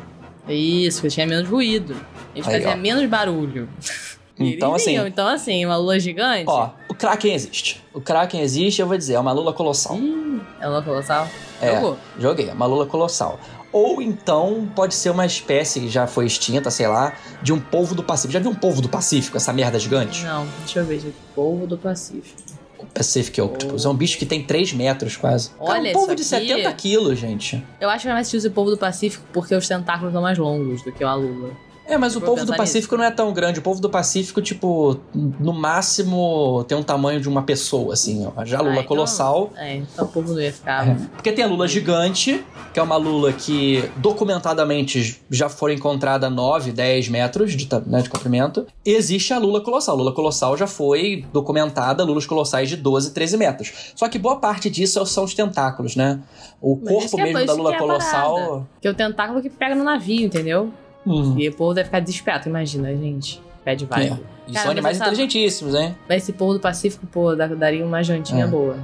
[0.49, 1.95] Isso, porque tinha menos ruído.
[2.35, 2.77] Eles Aí, faziam ó.
[2.77, 3.69] menos barulho.
[4.43, 4.97] Então, assim.
[4.97, 6.47] Então, assim, uma lula gigante.
[6.49, 7.85] ó, o Kraken existe.
[7.93, 9.95] O Kraken existe, eu vou dizer, é uma lula colossal.
[9.97, 11.29] Hum, é uma colossal.
[11.61, 11.75] É.
[11.75, 11.99] Jogou.
[12.19, 13.39] Joguei, é uma lula colossal.
[13.73, 17.95] Ou então pode ser uma espécie que já foi extinta, sei lá, de um polvo
[17.95, 18.33] do Pacífico.
[18.33, 20.25] Já viu um polvo do Pacífico, essa merda gigante?
[20.25, 21.15] Não, deixa eu ver, gente.
[21.35, 22.41] Povo do Pacífico.
[22.79, 23.85] O Pacific Octopus.
[23.85, 25.51] É um bicho que tem 3 metros quase.
[25.61, 26.49] Olha um polvo isso de aqui.
[26.49, 27.65] 70 quilos, gente.
[27.81, 30.37] Eu acho que é mais difícil o povo do Pacífico porque os tentáculos são mais
[30.39, 31.51] longos do que a lula.
[31.91, 33.59] É, mas o Vou polvo do Pacífico não é tão grande.
[33.59, 38.45] O polvo do Pacífico, tipo, no máximo tem um tamanho de uma pessoa, assim, ó.
[38.45, 39.51] Já a lula Ah, então- colossal.
[39.57, 40.89] É, então o povo não ia ficar.
[40.89, 40.95] É.
[41.17, 46.31] Porque tem a lula gigante, que é uma lula que documentadamente já foi encontrada a
[46.31, 48.67] 9, 10 metros de, né, de comprimento.
[48.87, 49.95] E existe a lula colossal.
[49.97, 53.93] A lula colossal já foi documentada, lulas colossais de 12, 13 metros.
[53.97, 56.21] Só que boa parte disso são os tentáculos, né?
[56.61, 58.35] O Mas corpo que é- mesmo isso da que lula é a colossal.
[58.35, 58.67] parada.
[58.81, 60.71] Que é o tentáculo que pega no navio, entendeu?
[61.07, 63.41] Hum, E o povo deve ficar desesperado, imagina, gente.
[63.65, 63.87] Pede é.
[63.87, 64.21] vibe.
[64.47, 65.97] E Cara, são animais inteligentíssimos, hein?
[66.09, 68.49] Mas esse povo do Pacífico, pô, daria uma jantinha É.
[68.49, 68.77] boa.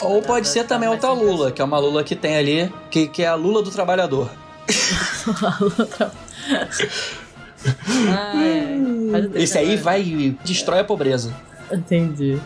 [0.00, 3.22] Ou pode ser também outra lula, que é uma lula que tem ali, que, que
[3.24, 4.30] é a lula do trabalhador.
[9.10, 11.34] Faz o Esse aí vai e destrói a pobreza.
[11.72, 12.38] Entendi.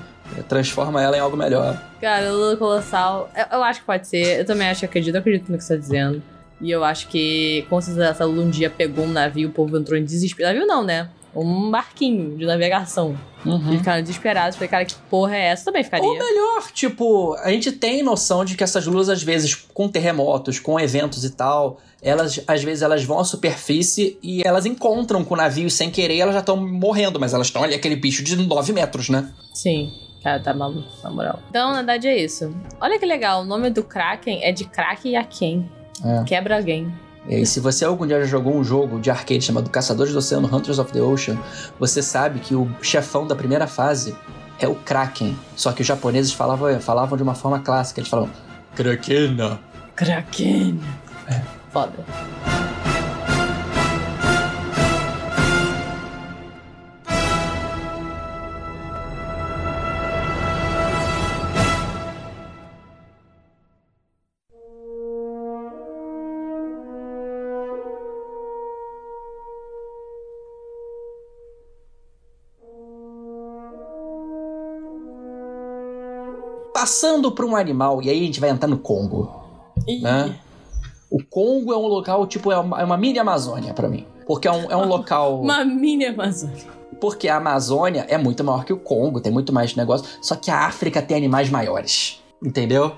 [0.49, 1.79] Transforma ela em algo melhor.
[2.01, 4.41] Cara, o Lula Colossal, eu, eu acho que pode ser.
[4.41, 6.23] Eu também acho que acredito, eu acredito no que você tá dizendo.
[6.63, 9.77] E eu acho que, com certeza, essa Lula um dia pegou um navio, o povo
[9.77, 10.49] entrou em desespero.
[10.49, 11.11] Navio não, né?
[11.35, 13.19] Um barquinho de navegação.
[13.45, 13.75] Uhum.
[13.75, 14.57] E ficaram desesperados.
[14.57, 15.65] Falei, cara, que porra é essa?
[15.65, 16.07] Também ficaria.
[16.07, 20.61] Ou melhor, tipo, a gente tem noção de que essas lulas, às vezes, com terremotos,
[20.61, 25.35] com eventos e tal, elas, às vezes, elas vão à superfície e elas encontram com
[25.35, 28.37] o navio sem querer elas já estão morrendo, mas elas estão ali, aquele bicho de
[28.37, 29.33] 9 metros, né?
[29.53, 29.91] Sim.
[30.23, 31.41] Cara, tá maluco, na moral.
[31.51, 32.55] Então, na verdade, é isso.
[32.81, 35.82] Olha que legal, o nome do Kraken é de Kraken Yaken.
[36.05, 36.25] É.
[36.25, 36.93] Quebra alguém.
[37.29, 40.19] E aí, se você algum dia já jogou um jogo de arcade chamado Caçadores do
[40.19, 41.39] Oceano, Hunters of the Ocean,
[41.79, 44.15] você sabe que o chefão da primeira fase
[44.59, 45.37] é o Kraken.
[45.55, 48.31] Só que os japoneses falavam, falavam de uma forma clássica, eles falavam
[48.75, 49.61] Krakena.
[49.95, 50.81] Kraken.
[51.29, 51.41] É.
[51.71, 52.05] Foda.
[76.83, 79.33] Passando para um animal, e aí a gente vai entrar no Congo.
[79.87, 80.37] Né?
[81.09, 84.05] O Congo é um local, tipo, é uma, é uma mini Amazônia pra mim.
[84.27, 85.39] Porque é um, é um local.
[85.43, 86.67] Uma mini Amazônia.
[87.01, 90.09] Porque a Amazônia é muito maior que o Congo, tem muito mais negócio.
[90.21, 92.21] Só que a África tem animais maiores.
[92.45, 92.97] Entendeu?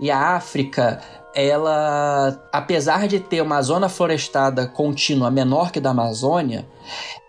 [0.00, 0.98] E a África,
[1.34, 6.66] ela, apesar de ter uma zona florestada contínua menor que da Amazônia,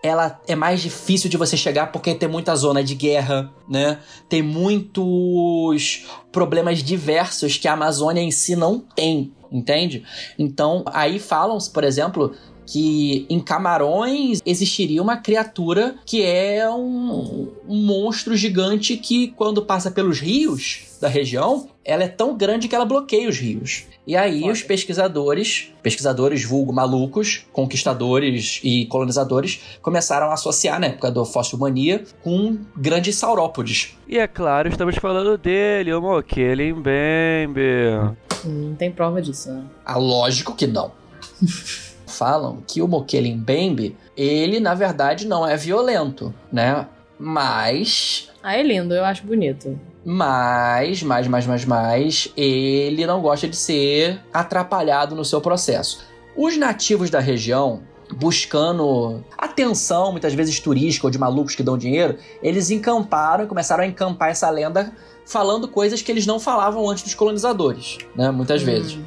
[0.02, 3.98] ela é mais difícil de você chegar porque tem muita zona de guerra, né?
[4.28, 10.04] Tem muitos problemas diversos que a Amazônia em si não tem, entende?
[10.38, 12.34] Então, aí falam, por exemplo,
[12.70, 19.90] que em Camarões existiria uma criatura que é um, um monstro gigante que, quando passa
[19.90, 23.86] pelos rios da região, ela é tão grande que ela bloqueia os rios.
[24.06, 24.52] E aí Foda.
[24.52, 31.58] os pesquisadores, pesquisadores vulgo malucos, conquistadores e colonizadores, começaram a associar, na época do fóssil
[31.58, 33.96] mania, com grandes saurópodes.
[34.06, 38.14] E é claro, estamos falando dele, o Mokelin Bembe.
[38.44, 39.64] Não tem prova disso, né?
[39.84, 40.92] Ah, lógico que não.
[42.10, 46.86] Falam que o Mokelin Bembe, ele na verdade não é violento, né?
[47.18, 49.78] Mas Ah, é lindo, eu acho bonito.
[50.04, 56.02] Mas, mais, mais, mais, mais, ele não gosta de ser atrapalhado no seu processo.
[56.34, 57.82] Os nativos da região,
[58.16, 63.86] buscando atenção, muitas vezes turística ou de malucos que dão dinheiro, eles encamparam, começaram a
[63.86, 64.92] encampar essa lenda
[65.26, 68.30] falando coisas que eles não falavam antes dos colonizadores, né?
[68.30, 68.98] Muitas vezes.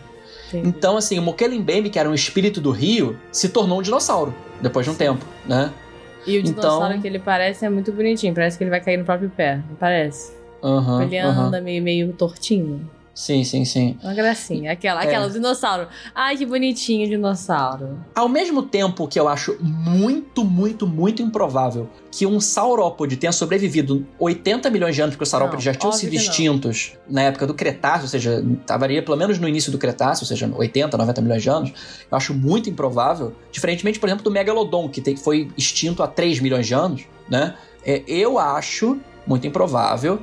[0.57, 0.67] Entendi.
[0.77, 4.85] Então, assim, o Mokelembembe, que era um espírito do rio, se tornou um dinossauro depois
[4.85, 5.71] de um tempo, né?
[6.25, 8.33] E o Então- dinossauro que ele parece é muito bonitinho.
[8.33, 9.57] Parece que ele vai cair no próprio pé.
[9.69, 10.31] Não parece?
[10.63, 12.89] Aham, ele anda meio, meio tortinho.
[13.13, 13.95] Sim, sim, sim.
[14.01, 14.71] Uma gracinha.
[14.71, 15.07] Aquela, É.
[15.07, 15.87] aquela, dinossauro.
[16.15, 17.99] Ai, que bonitinho o dinossauro.
[18.15, 24.05] Ao mesmo tempo que eu acho muito, muito, muito improvável que um saurópode tenha sobrevivido
[24.17, 26.19] 80 milhões de anos, porque os saurópodes Não, já tinham sido não.
[26.19, 30.27] extintos na época do Cretáceo, ou seja, estaria pelo menos no início do Cretáceo, ou
[30.27, 31.71] seja, 80, 90 milhões de anos,
[32.11, 36.65] eu acho muito improvável, diferentemente, por exemplo, do Megalodon, que foi extinto há 3 milhões
[36.65, 37.53] de anos, né?
[37.85, 40.19] É, eu acho muito improvável.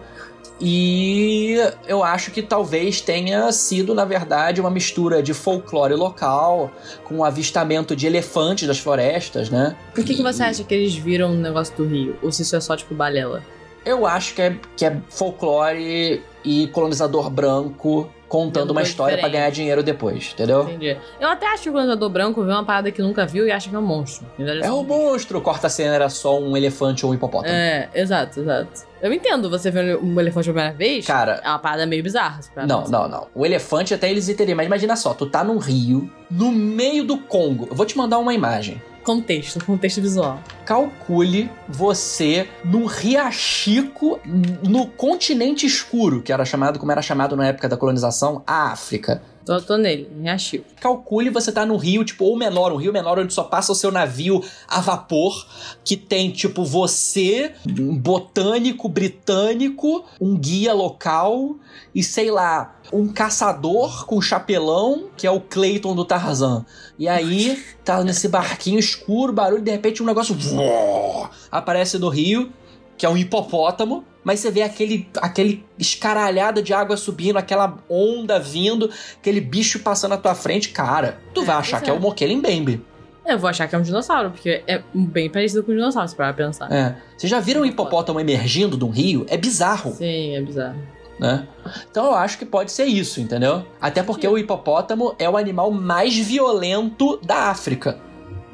[0.61, 1.57] E
[1.89, 6.71] eu acho que talvez tenha sido, na verdade, uma mistura de folclore local
[7.05, 9.75] com o avistamento de elefantes das florestas, né?
[9.95, 12.17] Por que, que você acha que eles viram o negócio do rio?
[12.23, 13.43] Ou se isso é só, tipo, balela?
[13.85, 19.41] Eu acho que é, que é folclore e colonizador branco contando uma história pra diferente.
[19.43, 20.62] ganhar dinheiro depois, entendeu?
[20.62, 20.97] Entendi.
[21.20, 23.68] Eu até acho que o colonizador branco vê uma parada que nunca viu e acha
[23.68, 24.24] que é um monstro.
[24.62, 27.53] É o monstro, o corta-cena era só um elefante ou um hipopótamo.
[27.53, 28.89] É, exato, exato.
[29.03, 31.07] Eu entendo você ver um elefante pela primeira vez.
[31.07, 32.39] Cara, É uma parada meio bizarra.
[32.55, 33.26] pra Não, não, não.
[33.35, 37.18] O elefante até eles entendiam, mas imagina só, tu tá num rio, no meio do
[37.18, 37.66] Congo.
[37.70, 38.81] Eu vou te mandar uma imagem.
[39.03, 40.40] Contexto, contexto visual.
[40.64, 47.68] Calcule você num riachico no continente escuro, que era chamado, como era chamado na época
[47.68, 49.22] da colonização, a África.
[49.45, 50.61] Tô, tô nele, achou.
[50.80, 53.74] Calcule você tá num rio, tipo, ou menor, um rio menor onde só passa o
[53.74, 55.47] seu navio a vapor,
[55.82, 61.57] que tem, tipo, você, um botânico britânico, um guia local
[61.95, 66.64] e, sei lá, um caçador com chapelão, que é o Clayton do Tarzan.
[66.99, 72.53] E aí, tá nesse barquinho escuro, barulho, de repente um negócio voa, aparece no rio,
[72.99, 78.39] que é um hipopótamo, mas você vê aquele, aquele escaralhada de água subindo, aquela onda
[78.39, 81.93] vindo, aquele bicho passando na tua frente, cara, tu É, vai achar pois que é
[81.95, 81.97] é.
[81.97, 82.85] o Mokele Mbembe.
[83.27, 86.16] Eu vou achar que é um dinossauro, porque é bem parecido com um dinossauro, se
[86.16, 86.73] parar pra pensar.
[86.73, 86.97] É.
[87.16, 89.25] Vocês já viram um hipopótamo emergindo de um rio?
[89.29, 90.77] É bizarro, Sim, é bizarro.
[91.18, 91.47] né?
[91.91, 93.64] Então eu acho que pode ser isso, entendeu?
[93.81, 97.99] Até porque o hipopótamo é o animal mais violento da África.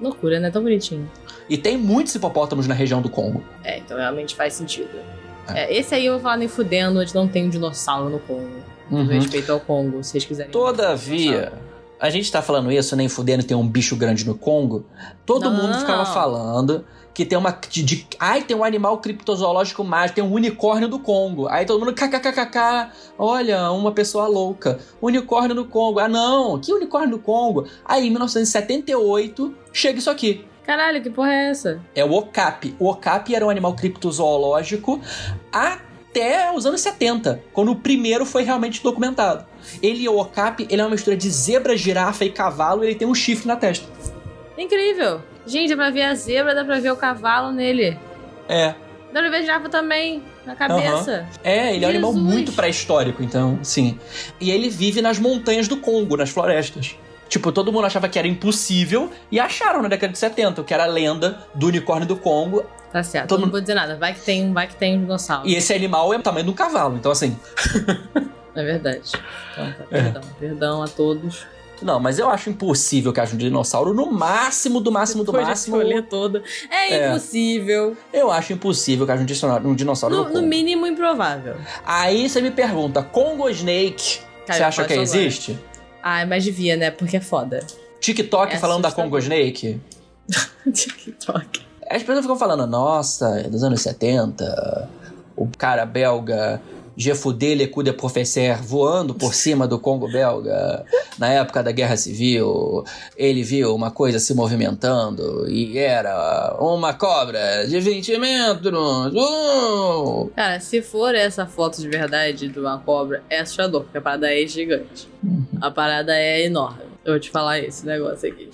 [0.03, 0.51] Loucura, né?
[0.51, 1.09] Tão bonitinho.
[1.49, 3.43] E tem muitos hipopótamos na região do Congo.
[3.65, 4.91] É, então realmente faz sentido.
[5.55, 8.65] É, esse aí eu vou falar nem fudendo, gente não tem um dinossauro no Congo.
[8.91, 9.05] Uhum.
[9.07, 10.53] respeito ao Congo, se vocês quiserem.
[10.53, 11.53] Todavia,
[11.99, 14.85] a gente tá falando isso, nem fudendo, tem um bicho grande no Congo.
[15.25, 15.57] Todo Não.
[15.63, 17.51] mundo ficava falando que tem uma.
[17.69, 21.49] De, de- ai, tem um animal criptozoológico mágico, tem um unicórnio do Congo.
[21.49, 24.79] Aí todo mundo, kkkk, olha, uma pessoa louca.
[25.01, 25.99] Unicórnio do Congo.
[25.99, 27.67] Ah, não, que unicórnio do Congo?
[27.85, 30.45] Aí, em 1978, chega isso aqui.
[30.67, 31.81] Caralho, que porra é essa?
[31.95, 32.75] É o okapi.
[32.79, 35.01] O okapi era um animal criptozoológico
[35.53, 39.47] até os anos 70, quando o primeiro foi realmente documentado.
[39.81, 43.07] Ele, o okapi, ele é uma mistura de zebra, girafa e cavalo, e ele tem
[43.07, 43.87] um chifre na testa.
[44.59, 45.23] Incrível!
[45.47, 47.97] Gente, dá pra ver a zebra, dá pra ver o cavalo nele.
[48.49, 48.75] É.
[49.13, 51.29] Dá pra ver a girafa também, na cabeça.
[51.45, 52.33] É, ele é um animal Jesus.
[52.33, 53.99] muito pré-histórico, então, sim.
[54.41, 56.97] E ele vive nas montanhas do Congo, nas florestas.
[57.29, 60.85] Tipo, todo mundo achava que era impossível e acharam na década de 70, que era
[60.85, 62.65] a lenda do unicórnio do Congo.
[62.93, 63.97] Tá certo, Todo não vou dizer nada.
[63.97, 65.47] Vai que tem, vai que tem um dinossauro.
[65.47, 66.97] E esse animal é o tamanho de um cavalo.
[66.97, 67.37] Então, assim,
[68.55, 69.03] É verdade.
[69.53, 70.03] Então, tá, É.
[70.03, 70.23] perdão.
[70.41, 71.47] Perdão a todos.
[71.83, 75.45] Não, mas eu acho impossível que haja um dinossauro no máximo do máximo do Depois
[75.45, 75.77] de máximo.
[75.77, 76.43] escolher toda.
[76.71, 77.09] É, É.
[77.11, 77.95] impossível.
[78.15, 81.57] Eu acho impossível que haja um dinossauro, um dinossauro No, no, no mínimo improvável.
[81.85, 85.03] Aí você me pergunta, Congo Snake, Cara, você acha que agora.
[85.03, 85.59] existe?
[86.09, 86.89] Ah, mas devia, né?
[86.93, 87.67] Porque é foda.
[88.01, 88.93] TikTok É falando da.
[88.93, 89.81] Congo Snake?
[90.73, 91.67] TikTok.
[91.91, 94.89] As pessoas ficam falando, nossa, é dos anos 70,
[95.37, 96.63] o cara belga
[96.97, 100.85] Jefudê Le Coup de Professeur voando por cima do Congo belga
[101.19, 102.85] na época da Guerra Civil.
[103.17, 109.13] Ele viu uma coisa se movimentando e era uma cobra de 20 metros.
[109.15, 110.31] Uh!
[110.35, 114.33] Cara, se for essa foto de verdade de uma cobra, é assustador, porque a parada
[114.33, 115.09] é gigante.
[115.61, 116.85] A parada é enorme.
[117.05, 118.49] Eu vou te falar esse negócio aqui.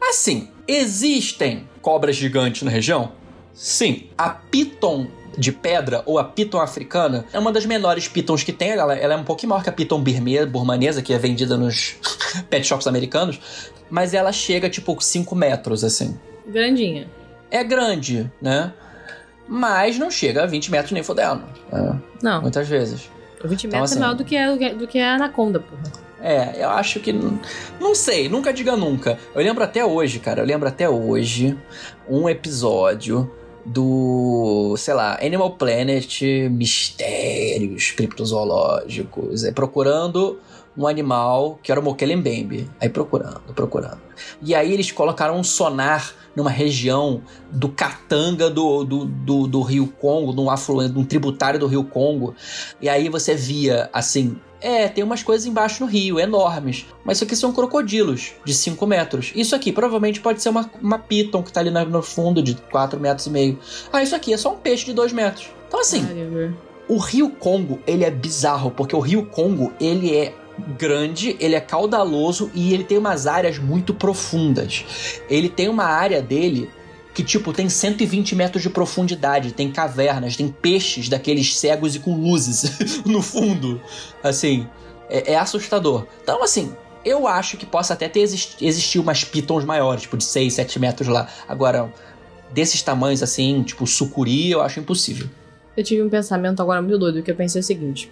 [0.00, 3.12] Assim, existem cobras gigantes na região?
[3.54, 4.08] Sim.
[4.18, 5.06] A piton
[5.38, 8.70] de pedra, ou a piton africana, é uma das menores pitons que tem.
[8.70, 11.96] Ela, ela é um pouquinho maior que a piton birme- burmanesa, que é vendida nos
[12.50, 13.38] pet shops americanos.
[13.90, 16.18] Mas ela chega, tipo, 5 metros, assim.
[16.46, 17.08] Grandinha.
[17.50, 18.72] É grande, né?
[19.46, 21.42] Mas não chega a 20 metros nem fodendo.
[21.70, 22.00] né?
[22.22, 23.10] Não, Muitas vezes.
[23.44, 25.82] 20 Então, metros assim- é maior do que, é, do que a anaconda, porra.
[26.22, 27.12] É, eu acho que.
[27.78, 29.18] Não sei, nunca diga nunca.
[29.34, 31.54] Eu lembro até hoje, cara, eu lembro até hoje
[32.08, 33.30] um episódio
[33.64, 40.38] do, sei lá, Animal Planet Mistérios Criptozoológicos, é, procurando
[40.76, 42.68] um animal que era o Mokelembembe.
[42.80, 44.00] Aí procurando, procurando.
[44.42, 49.86] E aí eles colocaram um sonar numa região do Katanga do, do, do, do Rio
[49.86, 52.34] Congo, num afluente, num tributário do Rio Congo.
[52.80, 56.86] E aí você via, assim, é, tem umas coisas embaixo no rio, enormes.
[57.04, 59.30] Mas isso aqui são crocodilos, de 5 metros.
[59.36, 62.98] Isso aqui provavelmente pode ser uma, uma piton que tá ali no fundo, de 4
[62.98, 63.58] metros e meio.
[63.92, 65.50] Ah, isso aqui é só um peixe de 2 metros.
[65.68, 66.02] Então, assim,
[66.88, 70.34] o Rio Congo, ele é bizarro, porque o Rio Congo, ele é
[70.78, 75.20] grande, ele é caudaloso e ele tem umas áreas muito profundas.
[75.28, 76.70] Ele tem uma área dele
[77.14, 82.16] que, tipo, tem 120 metros de profundidade, tem cavernas, tem peixes daqueles cegos e com
[82.16, 83.80] luzes no fundo.
[84.20, 84.66] Assim,
[85.08, 86.06] é, é, assustador.
[86.22, 90.24] Então, assim, eu acho que possa até ter existi existir umas pitons maiores, tipo, de
[90.24, 91.28] 6, 7 metros lá.
[91.46, 91.92] Agora,
[92.52, 95.28] desses tamanhos, assim, tipo, sucuri, eu acho impossível.
[95.76, 98.10] Eu tive um pensamento agora muito doido, que eu pensei o seguinte.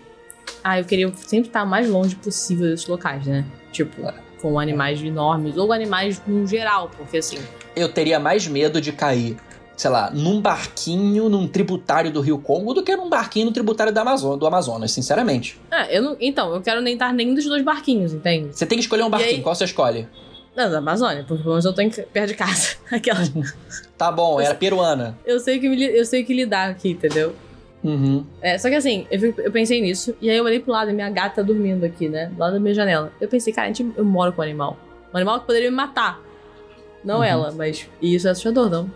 [0.63, 3.45] Ah, eu queria sempre estar o mais longe possível desses locais, né?
[3.73, 7.39] Tipo, com animais enormes, ou animais no geral, porque assim.
[7.75, 9.37] Eu teria mais medo de cair,
[9.77, 13.93] sei lá, num barquinho, num tributário do Rio Congo, do que num barquinho no tributário
[13.93, 15.61] do Amazonas, do Amazonas sinceramente.
[15.71, 18.49] É, eu não, então, eu quero nem estar nenhum dos dois barquinhos, entende?
[18.53, 19.43] Você tem que escolher um barquinho, aí...
[19.43, 20.09] qual você escolhe?
[20.55, 22.77] Não, da Amazônia, porque pelo menos eu tô em, perto de casa.
[22.93, 23.21] Aquela.
[23.97, 25.19] tá bom, era peruana.
[25.25, 27.35] Eu sei que, eu sei que lidar aqui, entendeu?
[27.83, 28.25] Uhum.
[28.41, 30.95] É, só que assim, eu, eu, pensei nisso, e aí eu olhei pro lado e
[30.95, 32.27] minha gata tá dormindo aqui, né?
[32.27, 33.13] Do lado da minha janela.
[33.21, 34.77] Eu pensei, cara, a gente, eu moro com um animal.
[35.13, 36.21] Um animal que poderia me matar.
[37.05, 37.25] Não uhum.
[37.25, 37.87] ela, mas.
[38.01, 38.91] E isso é assustador, não.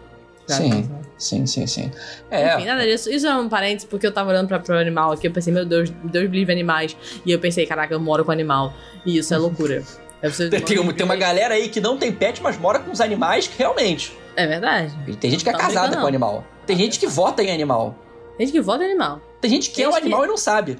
[0.46, 0.88] Sim,
[1.18, 1.90] sim, sim, sim.
[2.30, 2.54] É.
[2.54, 3.10] Enfim, nada disso.
[3.10, 5.64] Isso é um parênteses, porque eu tava olhando pra, pro animal aqui, eu pensei, meu
[5.64, 6.96] Deus, Deus livre animais.
[7.24, 8.72] E eu pensei, caraca, eu moro com animal.
[9.04, 9.82] E isso é loucura.
[10.22, 13.48] tem, tem, tem uma galera aí que não tem pet, mas mora com os animais
[13.48, 14.16] que realmente.
[14.36, 14.94] É verdade.
[15.18, 16.44] Tem gente que é casada com animal.
[16.64, 17.96] Tem gente que vota em animal.
[18.36, 19.20] Tem gente que vota em animal.
[19.40, 20.26] Tem gente que tem é um animal que...
[20.26, 20.78] e não sabe.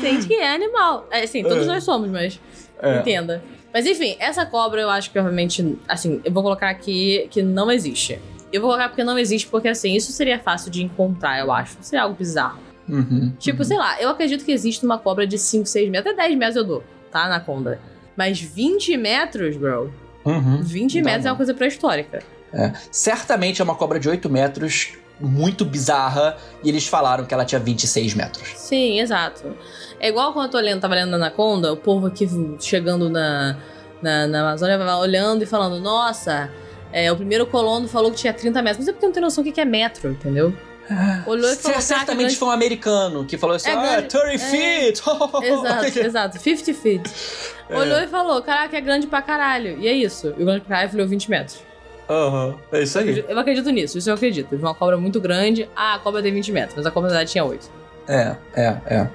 [0.00, 1.06] Tem gente que é animal.
[1.10, 1.66] É, assim, todos é.
[1.66, 2.40] nós somos, mas.
[2.82, 2.98] É.
[2.98, 3.42] Entenda.
[3.72, 5.78] Mas enfim, essa cobra eu acho que realmente.
[5.88, 8.20] Assim, eu vou colocar aqui que não existe.
[8.52, 11.76] Eu vou colocar porque não existe, porque assim, isso seria fácil de encontrar, eu acho.
[11.80, 12.58] Seria algo bizarro.
[12.88, 13.64] Uhum, tipo, uhum.
[13.64, 16.56] sei lá, eu acredito que existe uma cobra de 5, 6 metros, até 10 metros
[16.56, 17.28] eu dou, tá?
[17.28, 17.78] Na conda.
[18.16, 19.94] Mas 20 metros, bro.
[20.24, 20.60] Uhum.
[20.60, 22.22] 20 metros é uma coisa pré-histórica.
[22.52, 22.72] É.
[22.90, 27.58] Certamente é uma cobra de 8 metros muito bizarra e eles falaram que ela tinha
[27.58, 28.48] 26 metros.
[28.56, 29.54] Sim, exato.
[29.98, 33.56] É igual quando eu tô lendo, tava lendo Anaconda, o povo aqui chegando na,
[34.00, 36.50] na, na Amazônia olhando e falando: Nossa,
[36.92, 38.78] é, o primeiro colono falou que tinha 30 metros.
[38.78, 40.54] Mas é porque não tem noção do que é metro, entendeu?
[41.26, 42.36] Olhou e falou, Certamente grande...
[42.36, 44.38] foi um americano que falou assim: é Ah, 30 é...
[44.38, 45.00] feet!
[45.44, 47.02] exato, exato, 50 feet.
[47.70, 47.78] É.
[47.78, 49.78] Olhou e falou: Caraca, é grande pra caralho.
[49.78, 50.34] E é isso.
[50.36, 51.62] E o grande pra caralho falou 20 metros.
[52.10, 52.58] Aham, uhum.
[52.72, 53.24] é isso aí.
[53.28, 54.56] Eu acredito nisso, isso eu acredito.
[54.56, 57.30] Uma cobra muito grande, ah, a cobra tem 20 metros, mas a cobra na verdade
[57.30, 57.70] tinha 8.
[58.08, 59.08] É, é, é.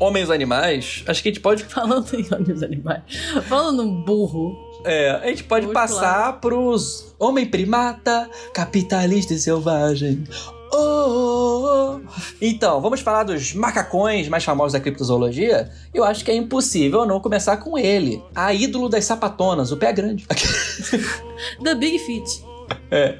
[0.00, 1.64] Homens animais, acho que a gente pode.
[1.68, 3.02] Falando em homens animais.
[3.46, 4.56] Falando num burro.
[4.84, 10.24] É, a gente pode passar pros homem primata, capitalista e selvagem.
[10.72, 12.00] Oh, oh, oh.
[12.40, 15.70] Então, vamos falar dos macacões mais famosos da criptozoologia?
[15.92, 18.22] Eu acho que é impossível não começar com ele.
[18.34, 20.26] A ídolo das sapatonas, o pé grande.
[21.62, 22.47] The Big Feet.
[22.90, 23.18] É.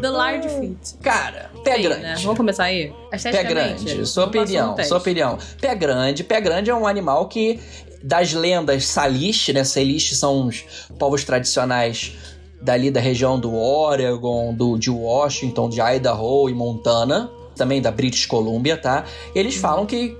[0.00, 0.98] The Large Feet.
[1.02, 2.02] Cara, pé Sim, grande.
[2.02, 2.16] Né?
[2.22, 2.92] Vamos começar aí?
[3.10, 5.38] Pé grande, sua opinião, sua opinião.
[5.60, 7.60] Pé grande, pé grande é um animal que,
[8.02, 9.64] das lendas Salish, né?
[9.64, 10.64] Salish são os
[10.98, 12.12] povos tradicionais
[12.60, 18.26] dali da região do Oregon, do, de Washington, de Idaho e Montana, também da British
[18.26, 19.04] Columbia, tá?
[19.34, 20.16] Eles falam que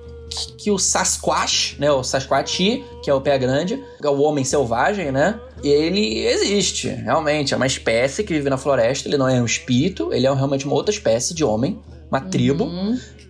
[0.59, 5.13] que o Sasquatch, né, o Sasquatch, que é o pé grande, é o homem selvagem,
[5.13, 5.39] né?
[5.69, 10.13] Ele existe, realmente, é uma espécie que vive na floresta, ele não é um espírito,
[10.13, 12.31] ele é realmente uma outra espécie de homem, uma uhum.
[12.31, 12.71] tribo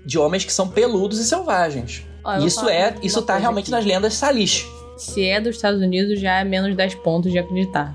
[0.05, 2.03] de homens que são peludos e selvagens.
[2.45, 3.71] isso é, isso tá realmente aqui.
[3.71, 4.67] nas lendas Salish.
[4.97, 7.95] Se é dos Estados Unidos, já é menos 10 pontos de acreditar.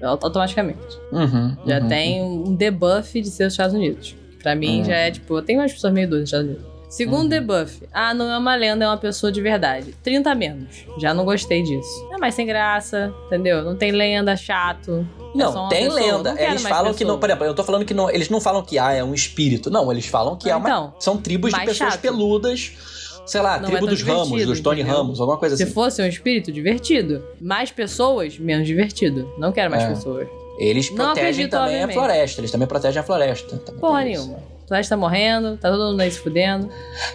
[0.00, 0.96] Automaticamente.
[1.12, 4.14] Uhum, já uhum, tem um debuff de ser dos Estados Unidos.
[4.42, 4.84] Pra mim, uhum.
[4.84, 6.77] já é tipo, eu tenho umas pessoas meio doidas nos Estados Unidos.
[6.88, 7.28] Segundo Uhum.
[7.28, 9.94] debuff, ah, não é uma lenda, é uma pessoa de verdade.
[10.02, 10.86] 30 menos.
[10.98, 12.08] Já não gostei disso.
[12.12, 13.62] É mais sem graça, entendeu?
[13.62, 15.06] Não tem lenda, chato.
[15.34, 16.00] É Não, uma tem pessoa.
[16.00, 16.32] lenda.
[16.34, 17.16] Não Eles falam que não.
[17.16, 17.18] pessoa.
[17.18, 18.08] Por exemplo, eu tô falando que não.
[18.10, 19.70] Eles não falam que ah, é um espírito.
[19.70, 20.66] Não, eles falam que é uma.
[20.68, 22.00] Então, são tribos de pessoas chato.
[22.00, 22.72] peludas.
[23.26, 24.96] Sei lá, Não é tribo tão dos Ramos, dos Tony entendeu?
[25.02, 25.72] Ramos, alguma coisa Se assim.
[25.72, 27.22] fosse um espírito, divertido.
[27.38, 29.30] Mais pessoas, menos divertido.
[29.36, 29.88] Não quero mais É.
[29.88, 30.26] pessoas.
[30.58, 31.90] Eles protegem acredito, também obviamente.
[31.98, 32.40] a floresta.
[32.40, 33.56] Eles também protegem a floresta.
[33.78, 34.38] Porra nenhuma.
[34.68, 36.68] O Flash tá morrendo, tá todo mundo aí se fudendo.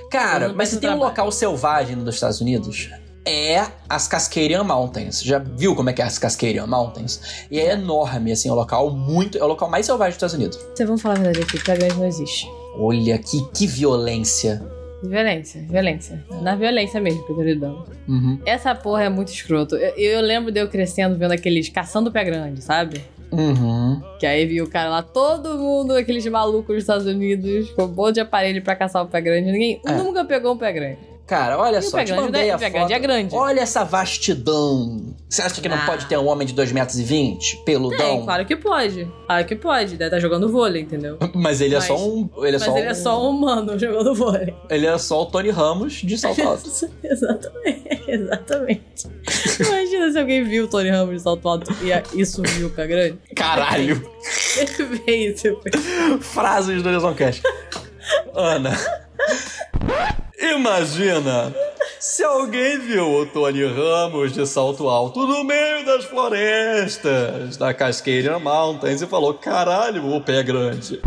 [0.10, 1.10] Cara, mas se tem um trabalha.
[1.10, 2.89] local selvagem nos Estados Unidos,
[3.28, 5.22] é as Cascadian Mountains.
[5.22, 7.45] Já viu como é que é as Cascadian Mountains?
[7.51, 9.38] E é enorme, assim, é um local muito.
[9.38, 10.58] É o local mais selvagem dos Estados Unidos.
[10.74, 12.47] Vocês vão falar a verdade aqui, Grande não existe.
[12.76, 14.60] Olha que, que violência.
[15.04, 16.26] Violência, violência.
[16.41, 17.86] Na violência mesmo lidando.
[18.08, 18.39] Uhum.
[18.47, 19.76] Essa porra é muito escroto.
[19.76, 23.04] Eu, eu lembro de eu crescendo vendo aqueles caçando pé grande, sabe?
[23.34, 24.01] Uhum.
[24.19, 27.88] Que aí viu o cara lá, todo mundo, aqueles malucos dos Estados Unidos, com um
[27.88, 29.51] monte de aparelho pra caçar o pé grande.
[29.51, 29.91] Ninguém É.
[29.93, 30.97] nunca pegou um pé grande.
[31.25, 32.73] Cara, olha E só, pé te grande, mandei é- a pé foto.
[32.79, 33.34] grande é grande.
[33.34, 35.15] Olha essa vastidão.
[35.29, 35.86] Você acha que não Ah.
[35.86, 37.53] pode ter um homem de 2,20 metros?
[37.65, 37.97] Peludão?
[37.97, 39.07] Tem, claro que pode.
[39.25, 39.91] Claro que pode.
[39.95, 41.17] Deve estar jogando vôlei, entendeu?
[41.34, 42.29] Mas ele é Mas- só um.
[42.39, 44.53] Ele é Mas só ele um, é só um humano jogando vôlei.
[44.69, 46.69] Ele é só o Tony Ramos de salto alto.
[47.01, 49.07] exatamente, exatamente.
[49.94, 52.70] Imagina se alguém viu o Tony Ramos de salto alto e a- e sumiu o
[52.72, 53.20] pé grande.
[53.36, 54.02] Caralho.
[55.08, 55.60] Isso.
[56.22, 57.16] Frases do Horizon
[58.34, 58.76] Ana.
[60.39, 61.54] Imagina
[62.00, 68.39] se alguém viu o Tony Ramos de salto alto no meio das florestas da Cascadian
[68.39, 71.00] Mountains e falou: caralho, o pé é grande.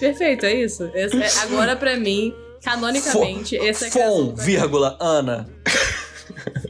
[0.00, 0.90] Perfeito, é isso.
[0.94, 2.34] Esse é- agora, pra mim,
[2.64, 5.46] canonicamente, essa é a do pé vírgula, Ana.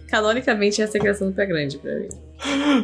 [0.08, 2.08] Canonicamente, essa é a criação do pé grande pra mim.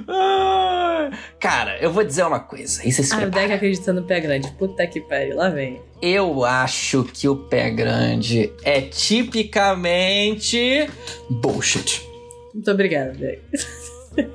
[0.08, 1.10] Ah,
[1.40, 2.86] Cara, eu vou dizer uma coisa.
[2.86, 3.30] Isso é Ah, o.
[3.30, 4.50] Deck acredita no pé grande.
[4.52, 5.80] Puta que pariu, lá vem.
[6.02, 10.88] Eu acho que o pé grande é tipicamente
[11.30, 12.02] bullshit.
[12.52, 13.40] Muito obrigada, Deck.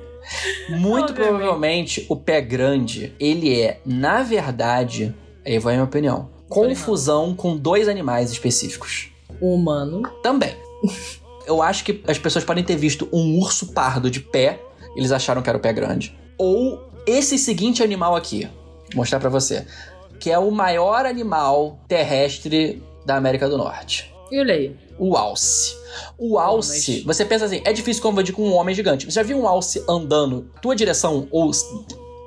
[0.70, 1.12] Muito Obviamente.
[1.14, 5.12] provavelmente o pé grande, ele é, na verdade,
[5.44, 9.10] aí vai a minha opinião, confusão com dois animais específicos.
[9.40, 10.02] O humano.
[10.22, 10.54] Também.
[11.50, 14.60] Eu acho que as pessoas podem ter visto um urso pardo de pé,
[14.94, 16.16] eles acharam que era o pé grande.
[16.38, 18.44] Ou esse seguinte animal aqui,
[18.92, 19.66] vou mostrar pra você,
[20.20, 24.14] que é o maior animal terrestre da América do Norte.
[24.30, 24.76] E o Leio?
[24.96, 25.74] O alce.
[26.16, 29.04] O alce, mas- você pensa assim, é difícil confundir com um homem gigante.
[29.06, 31.50] Você já viu um alce andando tua direção ou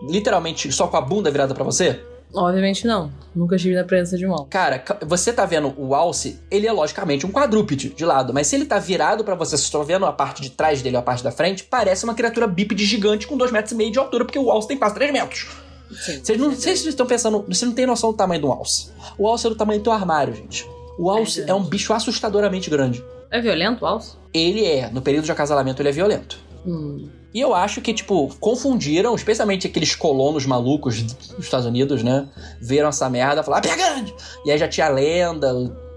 [0.10, 1.98] literalmente só com a bunda virada pra você?
[2.36, 3.12] Obviamente não.
[3.36, 4.46] Nunca estive na presença de um alvo.
[4.46, 8.48] Cara, ca- você tá vendo o alce, ele é logicamente um quadrúpede de lado, mas
[8.48, 11.00] se ele tá virado pra você, você está vendo a parte de trás dele ou
[11.00, 14.00] a parte da frente, parece uma criatura bípede gigante com 2,5 metros e meio de
[14.00, 15.48] altura, porque o alce tem quase 3 metros.
[15.92, 16.20] Sim.
[16.24, 18.90] Vocês não, vocês estão pensando, você não tem noção do tamanho do alce.
[19.18, 20.68] O alce é do tamanho do teu armário, gente.
[20.98, 21.52] O alce grande.
[21.52, 23.04] é um bicho assustadoramente grande.
[23.32, 24.16] É violento o alce?
[24.34, 26.38] Ele é, no período de acasalamento, ele é violento.
[26.66, 27.10] Hum.
[27.34, 32.28] E eu acho que, tipo, confundiram, especialmente aqueles colonos malucos dos Estados Unidos, né?
[32.62, 34.14] Viram essa merda e falaram, ah, grande!
[34.46, 35.52] E aí já tinha lenda,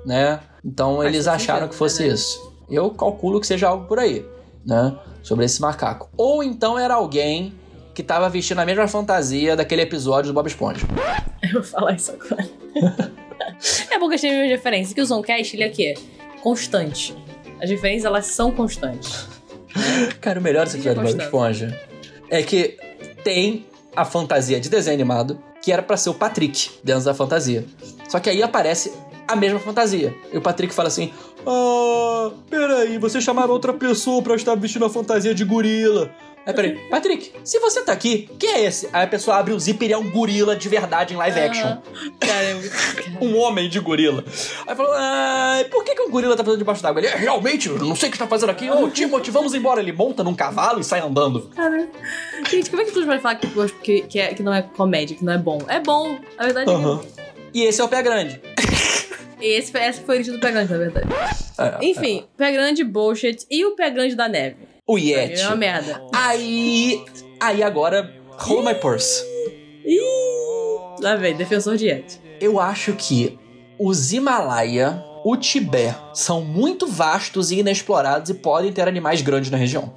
[0.04, 0.40] né?
[0.64, 2.14] Então eles acharam que fosse né?
[2.14, 2.52] isso.
[2.70, 4.24] Eu calculo que seja algo por aí,
[4.64, 4.96] né?
[5.22, 6.08] Sobre esse macaco.
[6.16, 7.52] Ou então era alguém
[7.94, 10.86] que tava vestindo a mesma fantasia daquele episódio do Bob Esponja.
[11.42, 12.48] Eu vou falar isso agora.
[13.90, 14.94] é bom que a gente tenha uma referência.
[14.94, 15.94] Que o Zoncast, ele é o quê?
[16.42, 17.14] Constante.
[17.60, 19.26] As referências, elas são constantes.
[20.20, 21.22] Cara, o melhor desse episódio do Bob.
[21.24, 21.80] Esponja
[22.30, 22.76] é que
[23.22, 27.64] tem a fantasia de desenho animado, que era pra ser o Patrick dentro da fantasia.
[28.08, 28.92] Só que aí aparece
[29.26, 30.14] a mesma fantasia.
[30.32, 31.12] E o Patrick fala assim:
[31.46, 36.10] Ah, peraí, vocês chamaram outra pessoa pra estar vestindo a fantasia de gorila.
[36.46, 38.88] Aí, peraí, Patrick, se você tá aqui, quem é esse?
[38.92, 41.66] Aí a pessoa abre o zíper e é um gorila de verdade em live action.
[42.20, 42.76] É.
[43.20, 44.22] Um homem de gorila.
[44.66, 47.00] Aí falou: Ah, por que, que um gorila tá fazendo debaixo d'água?
[47.00, 48.70] Ele, "É, realmente, eu não sei o que tá fazendo aqui.
[48.70, 49.80] Ô, Timothy, vamos embora.
[49.80, 51.50] Ele monta num cavalo e sai andando.
[51.56, 51.88] Cara,
[52.50, 53.48] gente, como é que tu pode falar que,
[53.82, 55.58] que, que, é- que não é comédia, que não é bom?
[55.66, 57.22] É bom, a verdade é que é.
[57.54, 58.40] E esse é o pé grande.
[59.40, 61.08] Esse, foi- esse foi o origem do pé grande, na verdade.
[61.58, 63.46] É, Enfim, pé grande, bullshit.
[63.50, 64.56] E o pé grande da neve?
[64.86, 65.40] O Yeti.
[65.40, 66.02] É uma merda.
[66.12, 67.04] Aí.
[67.40, 68.14] Aí agora.
[68.38, 69.24] Hold my purse.
[69.84, 69.98] Ih,
[71.00, 72.20] lá vem, defensor de Yeti.
[72.40, 73.38] Eu acho que
[73.78, 79.56] os Himalaia, o Tibete, são muito vastos e inexplorados e podem ter animais grandes na
[79.56, 79.92] região.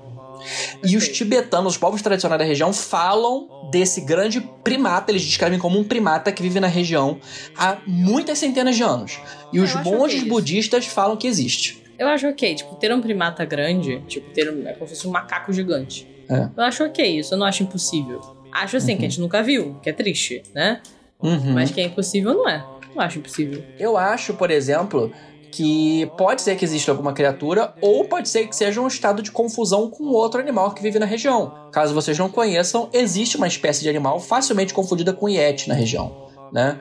[0.83, 5.77] E os tibetanos, os povos tradicionais da região, falam desse grande primata, eles descrevem como
[5.77, 7.19] um primata que vive na região
[7.57, 9.19] há muitas centenas de anos.
[9.51, 11.78] E É, os monges budistas falam que existe.
[11.99, 15.07] Eu acho ok, tipo, ter um primata grande, tipo, ter um, é como se fosse
[15.07, 16.07] um macaco gigante.
[16.29, 16.47] É.
[16.55, 18.21] Eu acho ok isso, eu não acho impossível.
[18.51, 20.81] Acho assim, que a gente nunca viu, que é triste, né?
[21.21, 21.53] Uhum.
[21.53, 22.65] Mas que é impossível, não é.
[22.95, 23.61] Não acho impossível.
[23.77, 25.11] Eu acho, por exemplo,
[25.51, 29.31] que pode ser que exista alguma criatura ou pode ser que seja um estado de
[29.31, 31.69] confusão com outro animal que vive na região.
[31.71, 36.29] Caso vocês não conheçam, existe uma espécie de animal facilmente confundida com Yeti na região,
[36.51, 36.79] né?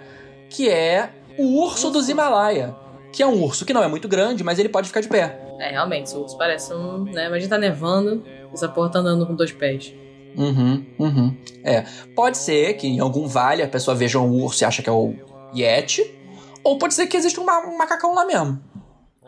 [0.49, 2.75] Que é o urso dos Himalaia,
[3.13, 5.41] que é um urso que não é muito grande, mas ele pode ficar de pé.
[5.59, 7.05] É, realmente, esse urso parece um.
[7.05, 7.27] Né?
[7.27, 9.93] Imagina tá nevando, essa porra tá andando com dois pés.
[10.37, 11.37] Uhum, uhum.
[11.65, 11.85] É.
[12.15, 14.93] Pode ser que em algum vale a pessoa veja um urso e acha que é
[14.93, 15.15] o
[15.57, 16.03] Yeti.
[16.63, 18.61] Ou pode ser que exista um, ma- um macacão lá mesmo.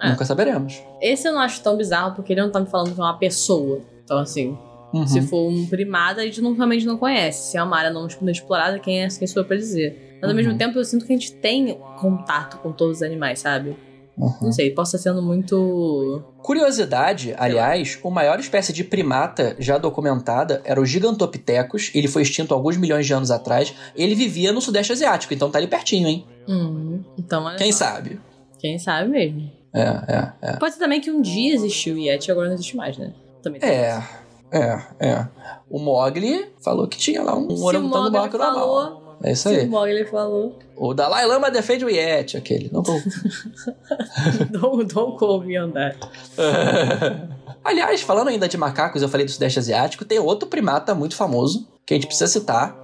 [0.00, 0.10] É.
[0.10, 0.80] Nunca saberemos.
[1.00, 3.18] Esse eu não acho tão bizarro, porque ele não tá me falando que é uma
[3.18, 3.80] pessoa.
[4.04, 4.56] Então, assim,
[4.92, 5.06] Uhum.
[5.06, 7.50] se for um primata, a gente não, realmente não conhece.
[7.52, 10.09] Se é uma área não explorada, quem é quem sou eu pra dizer.
[10.20, 10.36] Mas ao Uhum.
[10.36, 13.76] mesmo tempo, eu sinto que a gente tem contato com todos os animais, sabe?
[14.18, 14.34] Uhum.
[14.42, 16.22] Não sei, posso estar sendo muito.
[16.42, 21.90] Curiosidade, aliás, a maior espécie de primata já documentada era o Gigantopithecus.
[21.94, 23.72] Ele foi extinto alguns milhões de anos atrás.
[23.96, 26.26] Ele vivia no Sudeste Asiático, então tá ali pertinho, hein?
[26.48, 27.84] Hum, então, Quem só.
[27.86, 28.20] sabe?
[28.58, 29.50] Quem sabe mesmo.
[29.72, 30.56] É, é, é.
[30.56, 33.12] Pode ser também que um dia existiu o Yeti e agora não existe mais, né?
[33.42, 34.08] Também tem É, isso.
[34.52, 35.28] é, é.
[35.70, 38.54] O Mogli falou que tinha lá um Se o orangotango Mogli barco normal.
[38.54, 39.66] falou, É isso aí.
[39.66, 42.70] Mogli falou, O Dalai Lama defende o Yeti, aquele.
[42.72, 42.98] Não vou.
[44.50, 45.98] don't, don't call me on that.
[47.62, 51.68] Aliás, falando ainda de macacos, eu falei do Sudeste Asiático, tem outro primata muito famoso
[51.84, 52.74] que a gente precisa citar,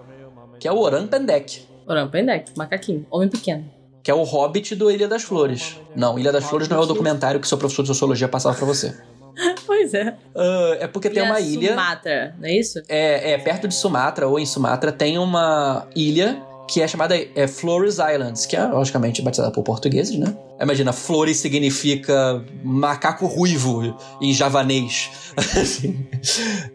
[0.61, 3.65] que é o Orang Pendek, Oran Pendek, macaquinho, homem pequeno.
[4.03, 5.81] que é o Hobbit do Ilha das Flores.
[5.95, 8.67] Não, Ilha das Flores não é o documentário que seu professor de sociologia passava pra
[8.67, 8.95] você.
[9.67, 10.17] Pois é.
[10.35, 11.71] Ah, é porque tem uma ilha.
[11.71, 12.83] Sumatra, não é isso?
[12.89, 17.47] É, é, perto de Sumatra, ou em Sumatra, tem uma ilha que é chamada é,
[17.47, 20.37] Flores Islands, que é, logicamente, batizada por portugueses, né?
[20.61, 25.11] Imagina, Flores significa macaco ruivo em javanês.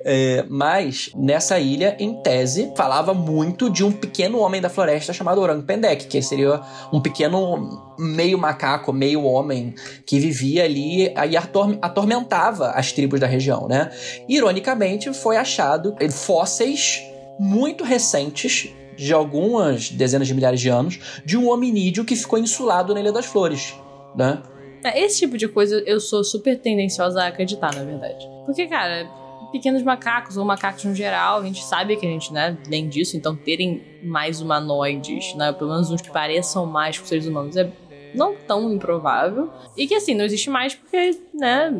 [0.04, 5.42] É, mas, nessa ilha, em tese, falava muito de um pequeno homem da floresta chamado
[5.42, 6.62] Orang Pendek, que seria
[6.92, 9.76] um pequeno meio macaco, meio homem,
[10.06, 13.92] que vivia ali e ator- atormentava as tribos da região, né?
[14.28, 17.02] Ironicamente, foi achado fósseis
[17.40, 18.70] muito recentes,
[19.02, 23.12] de algumas dezenas de milhares de anos, de um hominídeo que ficou insulado na Ilha
[23.12, 23.74] das Flores,
[24.16, 24.42] né?
[24.84, 28.28] É, Esse tipo de coisa eu sou super tendenciosa a acreditar, na verdade.
[28.46, 29.10] Porque, cara,
[29.52, 33.18] pequenos macacos ou macacos no geral, a gente sabe que a gente, né, nem disso,
[33.18, 37.70] então terem mais humanoides, né, pelo menos uns que pareçam mais com seres humanos, é
[38.14, 39.50] não tão improvável.
[39.78, 41.72] E que, assim, não existe mais porque, né,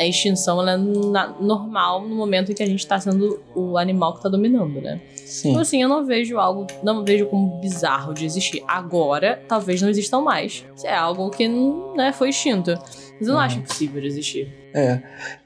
[0.00, 4.14] a extinção é na- normal no momento em que a gente tá sendo o animal
[4.14, 5.00] que tá dominando, né?
[5.24, 5.50] Sim.
[5.50, 8.62] Então, assim, eu não vejo algo, não vejo como bizarro de existir.
[8.68, 10.64] Agora, talvez não existam mais.
[10.76, 11.48] Se é algo que,
[11.96, 12.72] né, foi extinto.
[13.18, 13.40] Mas eu não Uhum.
[13.46, 14.52] acho impossível de existir.
[14.74, 15.00] É.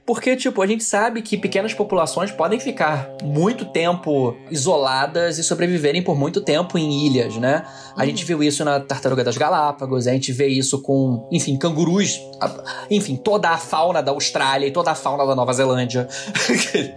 [0.07, 6.03] Porque, tipo, a gente sabe que pequenas populações podem ficar muito tempo isoladas e sobreviverem
[6.03, 7.63] por muito tempo em ilhas, né?
[7.95, 8.07] A Uhum.
[8.07, 12.19] gente viu isso na Tartaruga das Galápagos, a gente vê isso com, enfim, cangurus,
[12.91, 16.09] enfim, toda a fauna da Austrália e toda a fauna da Nova Zelândia.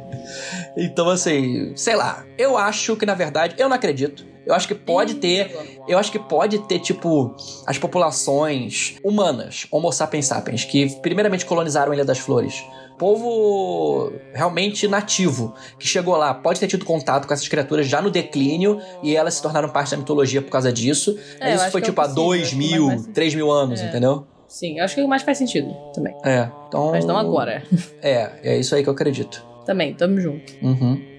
[0.78, 2.26] então, assim, sei lá.
[2.38, 4.26] Eu acho que, na verdade, eu não acredito.
[4.45, 5.55] Eu acho que pode ter
[5.88, 11.91] eu acho que pode ter, tipo, as populações humanas, Homo sapiens sapiens, que primeiramente colonizaram
[11.91, 12.63] a Ilha das Flores.
[12.97, 18.11] Povo realmente nativo, que chegou lá, pode ter tido contato com essas criaturas já no
[18.11, 21.17] declínio e elas se tornaram parte da mitologia por causa disso.
[21.39, 23.88] É, isso foi é tipo há dois que mil, três mil anos, É.
[23.88, 24.28] entendeu?
[24.47, 26.15] Sim, eu acho que o mais faz sentido também.
[26.24, 26.91] É, então.
[26.91, 27.63] Mas não agora.
[28.03, 29.50] É, é isso aí que eu acredito.
[29.66, 30.53] Também, tamo junto.
[30.62, 31.12] Uhum.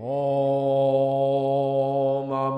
[0.00, 1.18] お
[2.28, 2.50] ま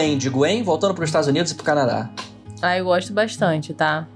[0.00, 0.62] O Wendigo, hein?
[0.62, 2.10] Voltando para os Estados Unidos e pro Canadá.
[2.62, 4.06] Ah, eu gosto bastante, tá?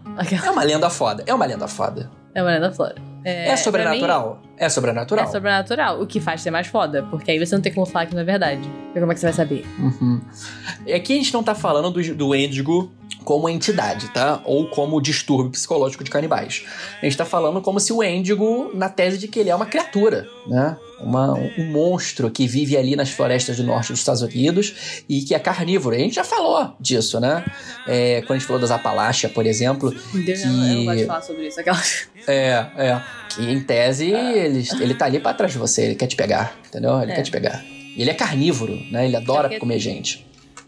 [0.44, 1.24] É uma lenda foda.
[1.26, 2.10] É uma lenda foda.
[2.34, 2.96] É uma lenda flora.
[3.24, 4.42] É, É, sobrenatural?
[4.56, 5.24] É mim, sobrenatural.
[5.24, 8.06] É sobrenatural, o que faz ser mais foda, porque aí você não tem como falar
[8.06, 8.68] que não é verdade.
[8.94, 9.64] E como é que você vai saber?
[9.78, 10.20] Uhum.
[10.94, 12.92] Aqui a gente não tá falando do, do Wendigo
[13.24, 14.40] como entidade, tá?
[14.44, 16.64] Ou como distúrbio psicológico de canibais.
[17.00, 19.66] A gente tá falando como se o Wendigo, na tese de que ele é uma
[19.66, 20.76] criatura, né?
[21.00, 25.34] Uma, um monstro que vive ali nas florestas do norte dos Estados Unidos e que
[25.34, 25.96] é carnívoro.
[25.96, 27.44] A gente já falou disso, né?
[27.86, 31.04] É, quando a gente falou das Apalaches, por exemplo, Deus, Que- eu, não, gosto de
[31.06, 31.60] falar sobre isso.
[31.60, 31.80] Aquela...
[32.28, 33.02] é, é.
[33.30, 36.56] Que em tese ele, ele tá ali pra trás de você, ele quer te pegar,
[36.68, 37.00] entendeu?
[37.02, 37.14] Ele É.
[37.16, 37.64] quer te pegar.
[37.96, 39.04] E ele é carnívoro, né?
[39.06, 40.24] Ele adora porque- comer gente.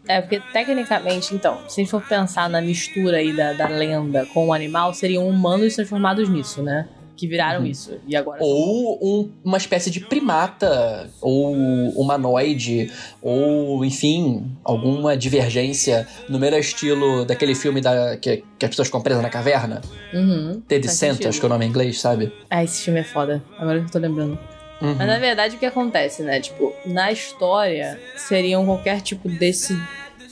[0.09, 4.25] É, porque tecnicamente, então, se a gente for pensar na mistura aí da, da lenda
[4.27, 6.89] com o animal, seriam humanos transformados nisso, né?
[7.19, 7.67] que viraram Uhum.
[7.67, 7.95] isso.
[8.07, 8.39] E agora.
[8.43, 11.55] Ou um- uma espécie de primata, ou
[11.99, 12.93] humanoide,
[13.23, 19.01] ou, enfim, alguma divergência no mero estilo daquele filme da, que, que as pessoas ficam
[19.01, 19.81] presas na caverna.
[20.13, 20.61] Uhum.
[20.69, 22.31] The Descent, acho que é o nome em inglês, sabe?
[22.51, 23.43] Ah, esse filme é foda.
[23.59, 24.39] Agora que eu tô lembrando.
[24.81, 24.95] Uhum.
[24.95, 26.41] Mas na verdade o que acontece, né?
[26.41, 29.79] Tipo, na história seriam qualquer tipo desse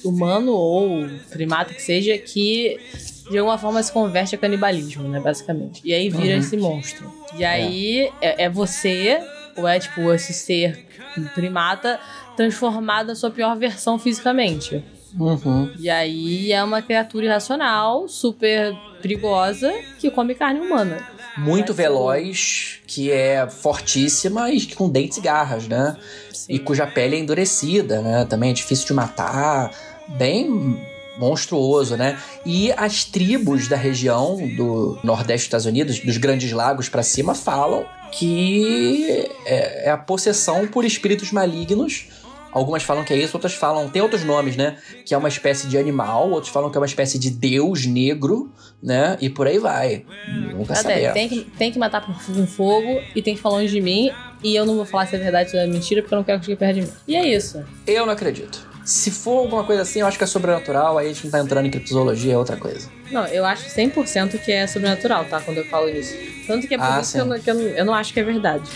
[0.05, 2.79] humano ou primata que seja que
[3.31, 5.19] de alguma forma se converte a canibalismo, né?
[5.19, 5.81] Basicamente.
[5.85, 6.39] E aí vira Uhum.
[6.41, 7.11] esse monstro.
[7.37, 9.19] E aí é, é você,
[9.57, 10.87] ou é tipo esse ser
[11.35, 11.99] primata
[12.37, 14.85] transformado na sua pior versão fisicamente.
[15.19, 15.73] Uhum.
[15.79, 20.99] E aí é uma criatura irracional, super perigosa, que come carne humana.
[21.37, 25.97] Muito veloz, que é fortíssima e com dentes e garras, né?
[26.49, 28.25] E cuja pele é endurecida, né?
[28.25, 29.73] Também é difícil de matar,
[30.09, 30.79] bem
[31.19, 32.19] monstruoso, né?
[32.45, 37.35] E as tribos da região do Nordeste dos Estados Unidos, dos Grandes Lagos pra cima,
[37.35, 42.07] falam que é, é a possessão por espíritos malignos.
[42.55, 43.89] Algumas falam que é isso, outras falam.
[43.91, 44.79] Tem outros nomes, né?
[45.05, 48.53] Que é uma espécie de animal, outros falam que é uma espécie de deus negro,
[48.81, 49.19] né?
[49.21, 50.07] E por aí vai.
[50.53, 51.13] Nunca sabemos.
[51.13, 54.13] Tem que, tem que matar com fogo e tem que falar longe de mim.
[54.43, 56.39] E eu não vou falar se é verdade ou é mentira, porque eu não quero
[56.39, 56.93] que chegue perto de mim.
[57.09, 57.65] E é isso.
[57.87, 58.74] Eu não acredito.
[58.85, 61.39] Se for alguma coisa assim, eu acho que é sobrenatural, aí a gente não tá
[61.41, 62.89] entrando em criptozoologia, é outra coisa.
[63.11, 65.41] Não, eu acho 100% que é sobrenatural, tá?
[65.41, 66.15] Quando eu falo isso.
[66.47, 68.13] Tanto que é por Ah, isso que, eu, não- que eu, não- eu não acho
[68.13, 68.69] que é verdade.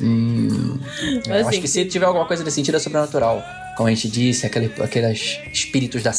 [0.00, 3.42] Hum, Mas eu assim, acho que se tiver alguma coisa nesse sentido, é sobrenatural.
[3.76, 6.12] Como a gente disse, aquele, aqueles espíritos da,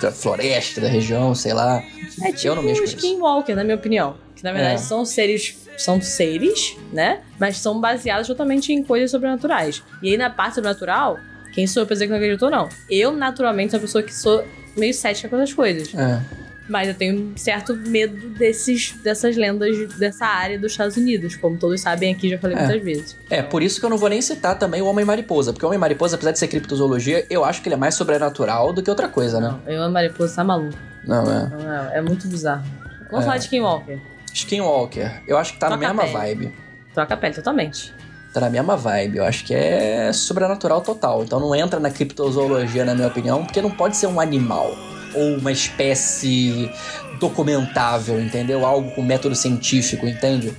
[0.00, 1.82] da floresta, da região, sei lá.
[2.22, 2.84] É tipo eu não com isso.
[2.84, 4.16] Skinwalker, na minha opinião.
[4.34, 4.78] Que na verdade É.
[4.78, 5.56] são seres.
[5.76, 7.20] São seres, né?
[7.38, 9.80] Mas são baseados totalmente em coisas sobrenaturais.
[10.02, 11.16] E aí na parte sobrenatural,
[11.52, 12.68] quem sou eu pra dizer que não acredito ou não?
[12.90, 14.44] Eu, naturalmente, sou uma pessoa que sou
[14.76, 15.94] meio cética com essas coisas.
[15.94, 16.20] É.
[16.68, 21.34] Mas eu tenho um certo medo desses, dessas lendas dessa área dos Estados Unidos.
[21.34, 22.60] Como todos sabem aqui, já falei É.
[22.60, 23.16] muitas vezes.
[23.30, 25.52] É, por isso que eu não vou nem citar também o Homem-Mariposa.
[25.54, 28.82] Porque o Homem-Mariposa, apesar de ser criptozoologia, eu acho que ele é mais sobrenatural do
[28.82, 29.58] que outra coisa, né?
[29.66, 30.76] Eu amo mariposa, tá maluco.
[31.06, 31.48] Não, é.
[31.48, 32.64] Não, é, é muito bizarro.
[33.10, 33.26] Vamos É.
[33.26, 33.98] falar de Skinwalker.
[34.34, 36.52] Skinwalker, eu acho que tá na Troca a mesma vibe.
[36.92, 37.94] Troca a pele totalmente.
[38.38, 39.18] Tá na mesma vibe.
[39.18, 41.24] Eu acho que é sobrenatural total.
[41.24, 44.76] Então não entra na criptozoologia, na minha opinião, porque não pode ser um animal
[45.12, 46.70] ou uma espécie
[47.18, 48.64] documentável, entendeu?
[48.64, 50.52] Algo com método científico, entende?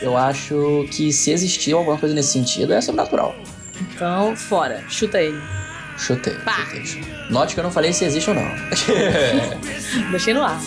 [0.00, 3.34] Eu acho que se existir alguma coisa nesse sentido, é sobrenatural.
[3.80, 4.84] Então, fora.
[4.88, 5.40] Chuta ele.
[5.96, 6.34] Chutei.
[6.44, 6.66] Pá.
[6.84, 7.12] chutei.
[7.30, 8.48] Note que eu não falei se existe ou não.
[10.12, 10.60] Deixei no ar.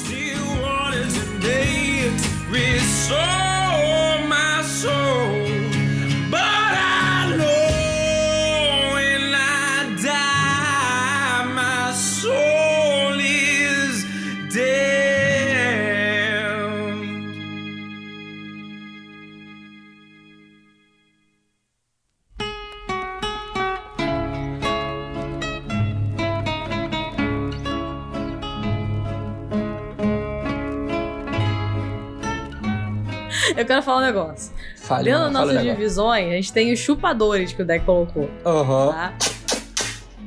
[33.57, 34.51] Eu quero falar um negócio.
[34.77, 35.71] Fale, Dentro das nossas negócio.
[35.71, 38.91] divisões, a gente tem os chupadores que o deck colocou, Aham.
[38.91, 39.13] tá?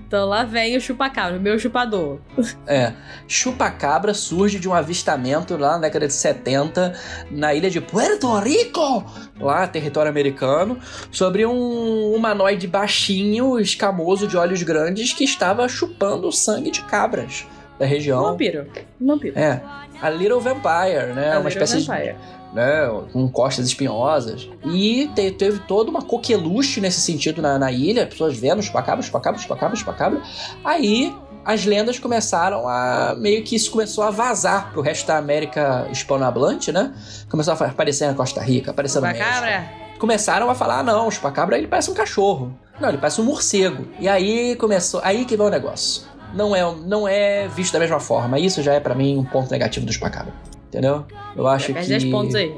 [0.07, 2.20] Então lá vem o chupacabra, o meu chupador.
[2.68, 2.93] É.
[3.27, 6.95] Chupacabra surge de um avistamento lá na década de 70
[7.33, 9.05] na ilha de Puerto Rico,
[9.41, 10.79] lá, território americano,
[11.11, 17.45] sobre um humanoide baixinho, escamoso, de olhos grandes, que estava chupando o sangue de cabras
[17.79, 18.22] da Um região.
[18.22, 18.66] vampiro.
[19.01, 19.39] Um vampiro.
[19.39, 19.61] É.
[20.03, 21.37] A Little Vampire, né?
[21.37, 22.16] O uma Little espécie de Vampire.
[22.53, 24.49] né, com costas espinhosas.
[24.64, 29.41] E te- teve toda uma coqueluche nesse sentido na, na ilha, pessoas vendo chupacabra, chupacabra,
[29.41, 30.20] chupacabra, chupacabra.
[30.64, 31.14] Aí
[31.45, 33.14] as lendas começaram a.
[33.18, 36.93] meio que isso começou a vazar pro resto da América hispanohablante, né?
[37.29, 39.70] Começou a aparecer na Costa Rica, aparecer no México Chupacabra.
[39.99, 42.57] começaram a falar: ah, não, o chupacabra ele parece um cachorro.
[42.81, 43.87] Não, ele parece um morcego.
[44.01, 45.01] E aí começou.
[45.05, 46.03] Aí que vai o negócio.
[46.35, 48.39] Não é, não é visto da mesma forma.
[48.39, 50.32] Isso já é pra mim um ponto negativo do chupacabra.
[50.68, 51.05] Entendeu?
[51.37, 51.99] Eu acho Perde que.
[52.01, 52.55] 10 pontos aí.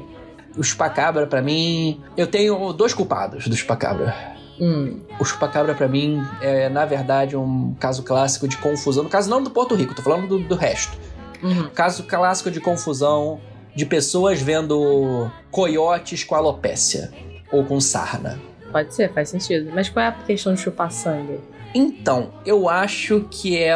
[0.57, 2.01] O chupacabra, pra mim.
[2.15, 4.15] Eu tenho dois culpados do chupacabra.
[4.59, 5.01] Hum.
[5.19, 9.03] O chupacabra, pra mim, é, na verdade, um caso clássico de confusão.
[9.03, 10.97] No caso, não do Porto Rico, tô falando do, do resto.
[11.43, 11.69] Uhum.
[11.69, 13.39] Caso clássico de confusão
[13.75, 17.11] de pessoas vendo coiotes com alopécia.
[17.51, 18.39] Ou com sarna.
[18.71, 19.71] Pode ser, faz sentido.
[19.73, 21.39] Mas qual é a questão de chupar sangue?
[21.73, 23.75] Então, eu acho que é.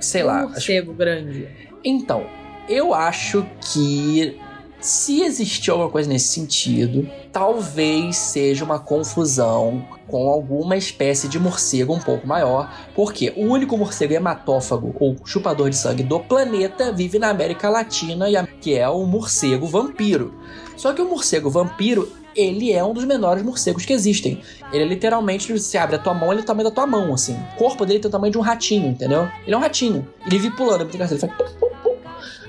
[0.00, 0.40] Sei um lá.
[0.40, 1.48] acho- morcego grande.
[1.84, 2.24] Então,
[2.68, 4.38] eu acho que
[4.80, 11.94] Se existiu alguma coisa nesse sentido, talvez seja uma confusão com alguma espécie de morcego
[11.94, 17.18] um pouco maior, porque o único morcego hematófago ou chupador de sangue do planeta vive
[17.18, 20.34] na América Latina, e que é o morcego vampiro.
[20.76, 24.40] Só que o morcego vampiro, ele é um dos menores morcegos que existem.
[24.72, 27.12] Ele é literalmente, você abre a tua mão, ele é o tamanho da tua mão,
[27.14, 27.36] assim.
[27.54, 29.28] O corpo dele tem o tamanho de um ratinho, entendeu?
[29.46, 30.06] Ele é um ratinho.
[30.26, 30.82] Ele vive pulando.
[30.82, 31.24] Ele faz.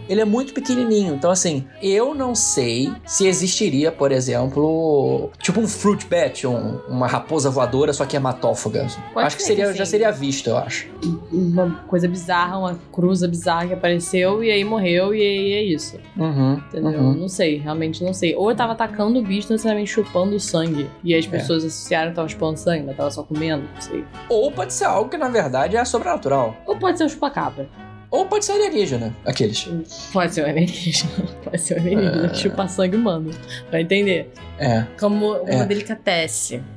[0.08, 5.68] Ele é muito pequenininho, então assim, eu não sei se existiria, por exemplo, tipo um
[5.68, 8.88] fruit bat, um- uma raposa voadora, só que hematófaga.
[9.14, 9.92] Pode acho que ser seria, que já sim.
[9.92, 10.88] seria visto, eu acho.
[11.32, 15.98] Uma coisa bizarra, uma cruza bizarra que apareceu e aí morreu e aí é isso.
[16.18, 17.00] Uhum, Entendeu?
[17.00, 17.14] uhum.
[17.16, 18.36] Não sei, realmente não sei.
[18.36, 20.90] Ou eu tava atacando o bicho, necessariamente chupando o sangue.
[21.04, 21.18] E É.
[21.18, 24.04] as pessoas associaram que tava chupando sangue, mas tava só comendo, não sei.
[24.30, 26.56] Ou pode ser algo que na verdade é sobrenatural.
[26.66, 27.68] Ou pode ser um chupacabra.
[28.16, 29.68] Ou pode ser alienígena, aqueles.
[30.14, 31.12] Pode ser um alienígena.
[31.44, 32.30] Pode ser um alienígena É.
[32.30, 33.32] que chupa sangue humano.
[33.72, 34.32] Vai entender?
[34.58, 35.66] É, Como uma É.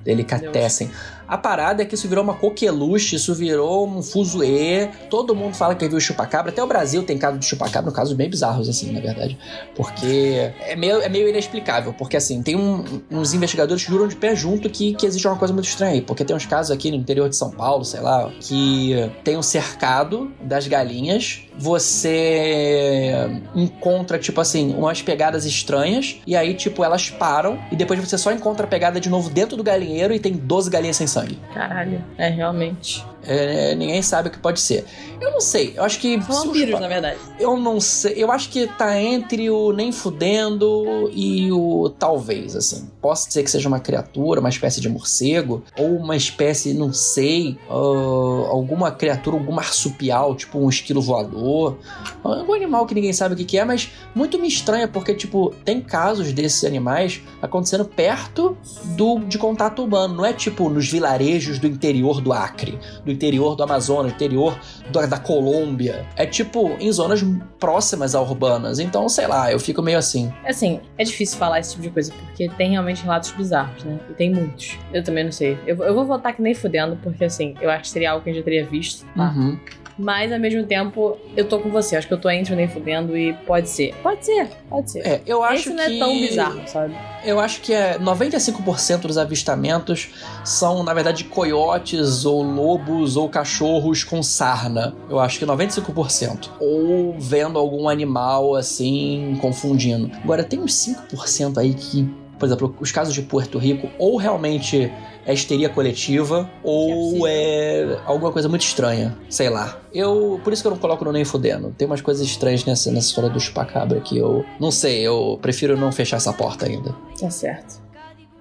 [0.04, 0.90] delicatesse.
[1.28, 4.88] A parada é que isso virou uma coqueluche, isso virou um fuzuê.
[5.10, 6.50] Todo mundo fala que viu chupacabra.
[6.50, 9.36] Até o Brasil tem caso de chupacabra, casos bem bizarros, assim, na verdade.
[9.76, 11.92] Porque é meio, é meio inexplicável.
[11.92, 15.36] Porque, assim, tem um- uns investigadores que juram de pé junto que, que existe uma
[15.36, 16.00] coisa muito estranha aí.
[16.00, 19.42] Porque tem uns casos aqui no interior de São Paulo, sei lá, que tem um
[19.42, 21.42] cercado das galinhas.
[21.58, 26.16] Você encontra, tipo assim, umas pegadas estranhas.
[26.26, 27.58] E aí, tipo, elas param.
[27.70, 30.70] E depois você só encontra a pegada de novo dentro do galinheiro e tem 12
[30.70, 31.17] galinhas sem sangue.
[31.54, 32.02] Caralho.
[32.16, 33.04] É, realmente.
[33.28, 34.86] É, ninguém sabe o que pode ser.
[35.20, 35.74] Eu não sei.
[35.76, 36.20] Eu acho que.
[36.22, 37.18] São vampiros, na verdade.
[37.38, 38.14] Eu não sei.
[38.16, 42.88] Eu acho que tá entre o nem fudendo e o talvez, assim.
[43.02, 47.58] Posso dizer que seja uma criatura, uma espécie de morcego, ou uma espécie, não sei,
[47.68, 51.78] ah, alguma criatura, algum marsupial, tipo um esquilo voador.
[52.22, 55.52] Algum animal que ninguém sabe o que, que é, mas muito me estranha, porque, tipo,
[55.64, 58.56] tem casos desses animais acontecendo perto
[58.96, 60.14] do de contato humano.
[60.14, 64.58] Não é tipo nos vilarejos do interior do Acre, do interior do Amazonas, do interior
[64.90, 66.06] da, da Colômbia.
[66.16, 67.24] É tipo em zonas
[67.58, 68.78] próximas a urbanas.
[68.78, 70.32] Então, sei lá, eu fico meio assim.
[70.44, 73.98] Assim, é difícil falar esse tipo de coisa, porque tem realmente relatos bizarros, né?
[74.08, 74.78] E tem muitos.
[74.92, 75.58] Eu também não sei.
[75.66, 78.30] Eu, eu vou votar que nem fudendo, porque assim, eu acho que seria algo que
[78.30, 79.04] a gente já teria visto.
[79.14, 79.34] tá?
[79.36, 79.58] Uhum.
[79.98, 81.96] Mas ao mesmo tempo, eu tô com você.
[81.96, 83.94] Acho que eu tô entre o nem fudendo e pode ser.
[84.02, 85.00] Pode ser, pode ser.
[85.06, 85.96] É, eu acho Esse não que.
[85.96, 86.96] é tão bizarro, sabe?
[87.24, 90.10] Eu acho que é 95% dos avistamentos
[90.44, 94.94] são, na verdade, coiotes ou lobos ou cachorros com sarna.
[95.10, 96.50] Eu acho que 95%.
[96.60, 100.10] Ou vendo algum animal assim, confundindo.
[100.22, 104.92] Agora, tem uns 5% aí que, por exemplo, os casos de Puerto Rico, ou realmente
[105.26, 109.16] é histeria coletiva, ou é alguma coisa muito estranha.
[109.28, 109.80] Sei lá.
[109.92, 110.40] Eu.
[110.42, 111.74] Por isso que eu não coloco no nem fudendo.
[111.76, 114.44] Tem umas coisas estranhas nessa, nessa história do chupacabra que eu.
[114.60, 116.94] Não sei, eu prefiro não fechar essa porta ainda.
[117.20, 117.82] Tá certo.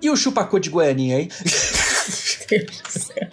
[0.02, 1.30] E o chupacu de Goianinha, hein?
[2.50, 3.28] Deus do céu.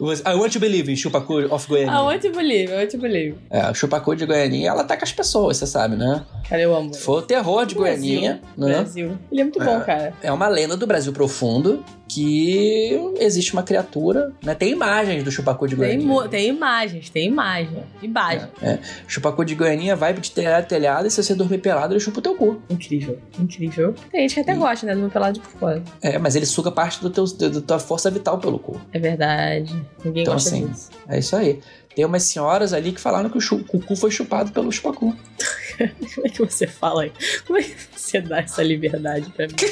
[0.00, 1.92] I want to believe in chupacu of Goianinha.
[1.96, 3.36] Ah, I want to believe, I want to believe.
[3.50, 6.24] É, o chupacu de Goianinha, ela tá com as pessoas, você sabe, né?
[6.48, 6.92] Cara, eu amo.
[6.94, 8.74] Foi o terror de Goianinha, Brasil, né?
[8.82, 9.18] Brasil.
[9.30, 10.12] Ele é muito bom, cara.
[10.22, 14.54] É uma lenda do Brasil profundo que existe uma criatura, né?
[14.54, 16.08] Tem imagens do chupacu de Tem, Goianinha.
[16.08, 17.82] mo- tem imagens, tem imagem.
[18.02, 18.48] Imagem.
[18.62, 18.78] É.
[19.08, 22.22] Chupacu de Goianinha vai de telhado telhado e se você dormir pelado, ele chupa o
[22.22, 22.60] teu cu.
[22.68, 23.94] Incrível, incrível.
[24.10, 24.94] Tem gente que até E- gosta, né?
[24.94, 25.82] Do meu pelado por fora.
[26.02, 28.80] É, mas ele suga parte do teu, da tua força vital pelo cu.
[28.92, 29.74] É verdade.
[30.04, 30.90] Ninguém Então, gosta assim, disso.
[31.08, 31.60] É isso aí.
[31.94, 35.14] Tem umas senhoras ali que falaram que o, chu- o cu foi chupado pelo chupacu.
[36.14, 37.12] Como é que você fala aí?
[37.46, 39.54] Como é que você dá essa liberdade pra mim?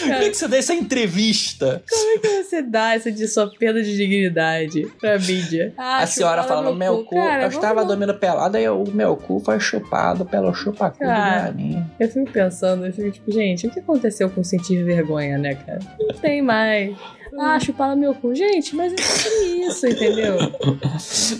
[0.00, 1.82] Como é que você dá essa entrevista?
[1.90, 5.74] Como é que você dá essa de sua perda de dignidade pra mídia?
[5.76, 9.14] Ah, a senhora falando, meu cu, Cara, eu estava vamos- dormindo pelada e o meu
[9.16, 11.50] cu foi chupado pelo chupacu Cara.
[11.52, 11.90] Goianinha.
[12.00, 15.80] Eu fico pensando, eu fico tipo, gente, o que aconteceu com sentir vergonha, né, cara?
[16.00, 16.96] Não tem mais.
[17.38, 18.34] Ah, chupava meu cu.
[18.34, 20.36] Gente, mas é sobre isso, entendeu?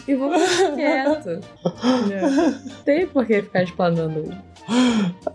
[0.08, 1.40] E vou ficar quieto.
[1.84, 2.54] Entendeu?
[2.84, 4.36] Tem por que ficar explanando.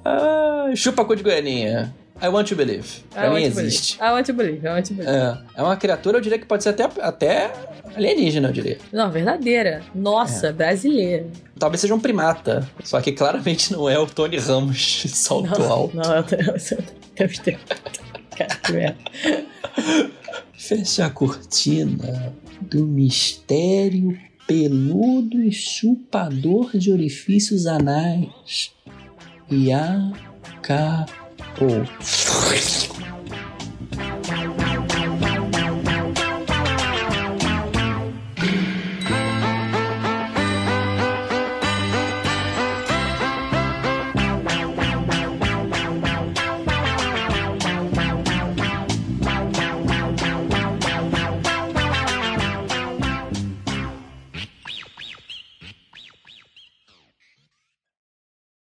[0.03, 1.93] Ah, chupacu de Goianinha.
[2.21, 3.03] I want to believe.
[3.11, 3.67] Pra I mim want to believe.
[3.67, 3.97] existe.
[4.01, 5.15] I want to believe, I want to believe.
[5.15, 7.51] É, é uma criatura, eu diria que pode ser até, até
[7.95, 8.77] alienígena, eu diria.
[8.91, 9.81] Não, verdadeira.
[9.95, 11.27] Nossa, brasileira.
[11.57, 12.67] Talvez seja um primata.
[12.83, 15.95] Só que claramente não é o Tony Ramos salto alto.
[15.95, 16.43] Não, eu tenho.
[16.43, 17.59] Deus Deus.
[18.35, 18.97] Cara, que merda.
[20.61, 28.75] Fecha a cortina do mistério peludo e chupador de orifícios anais.
[29.49, 31.07] E acabou.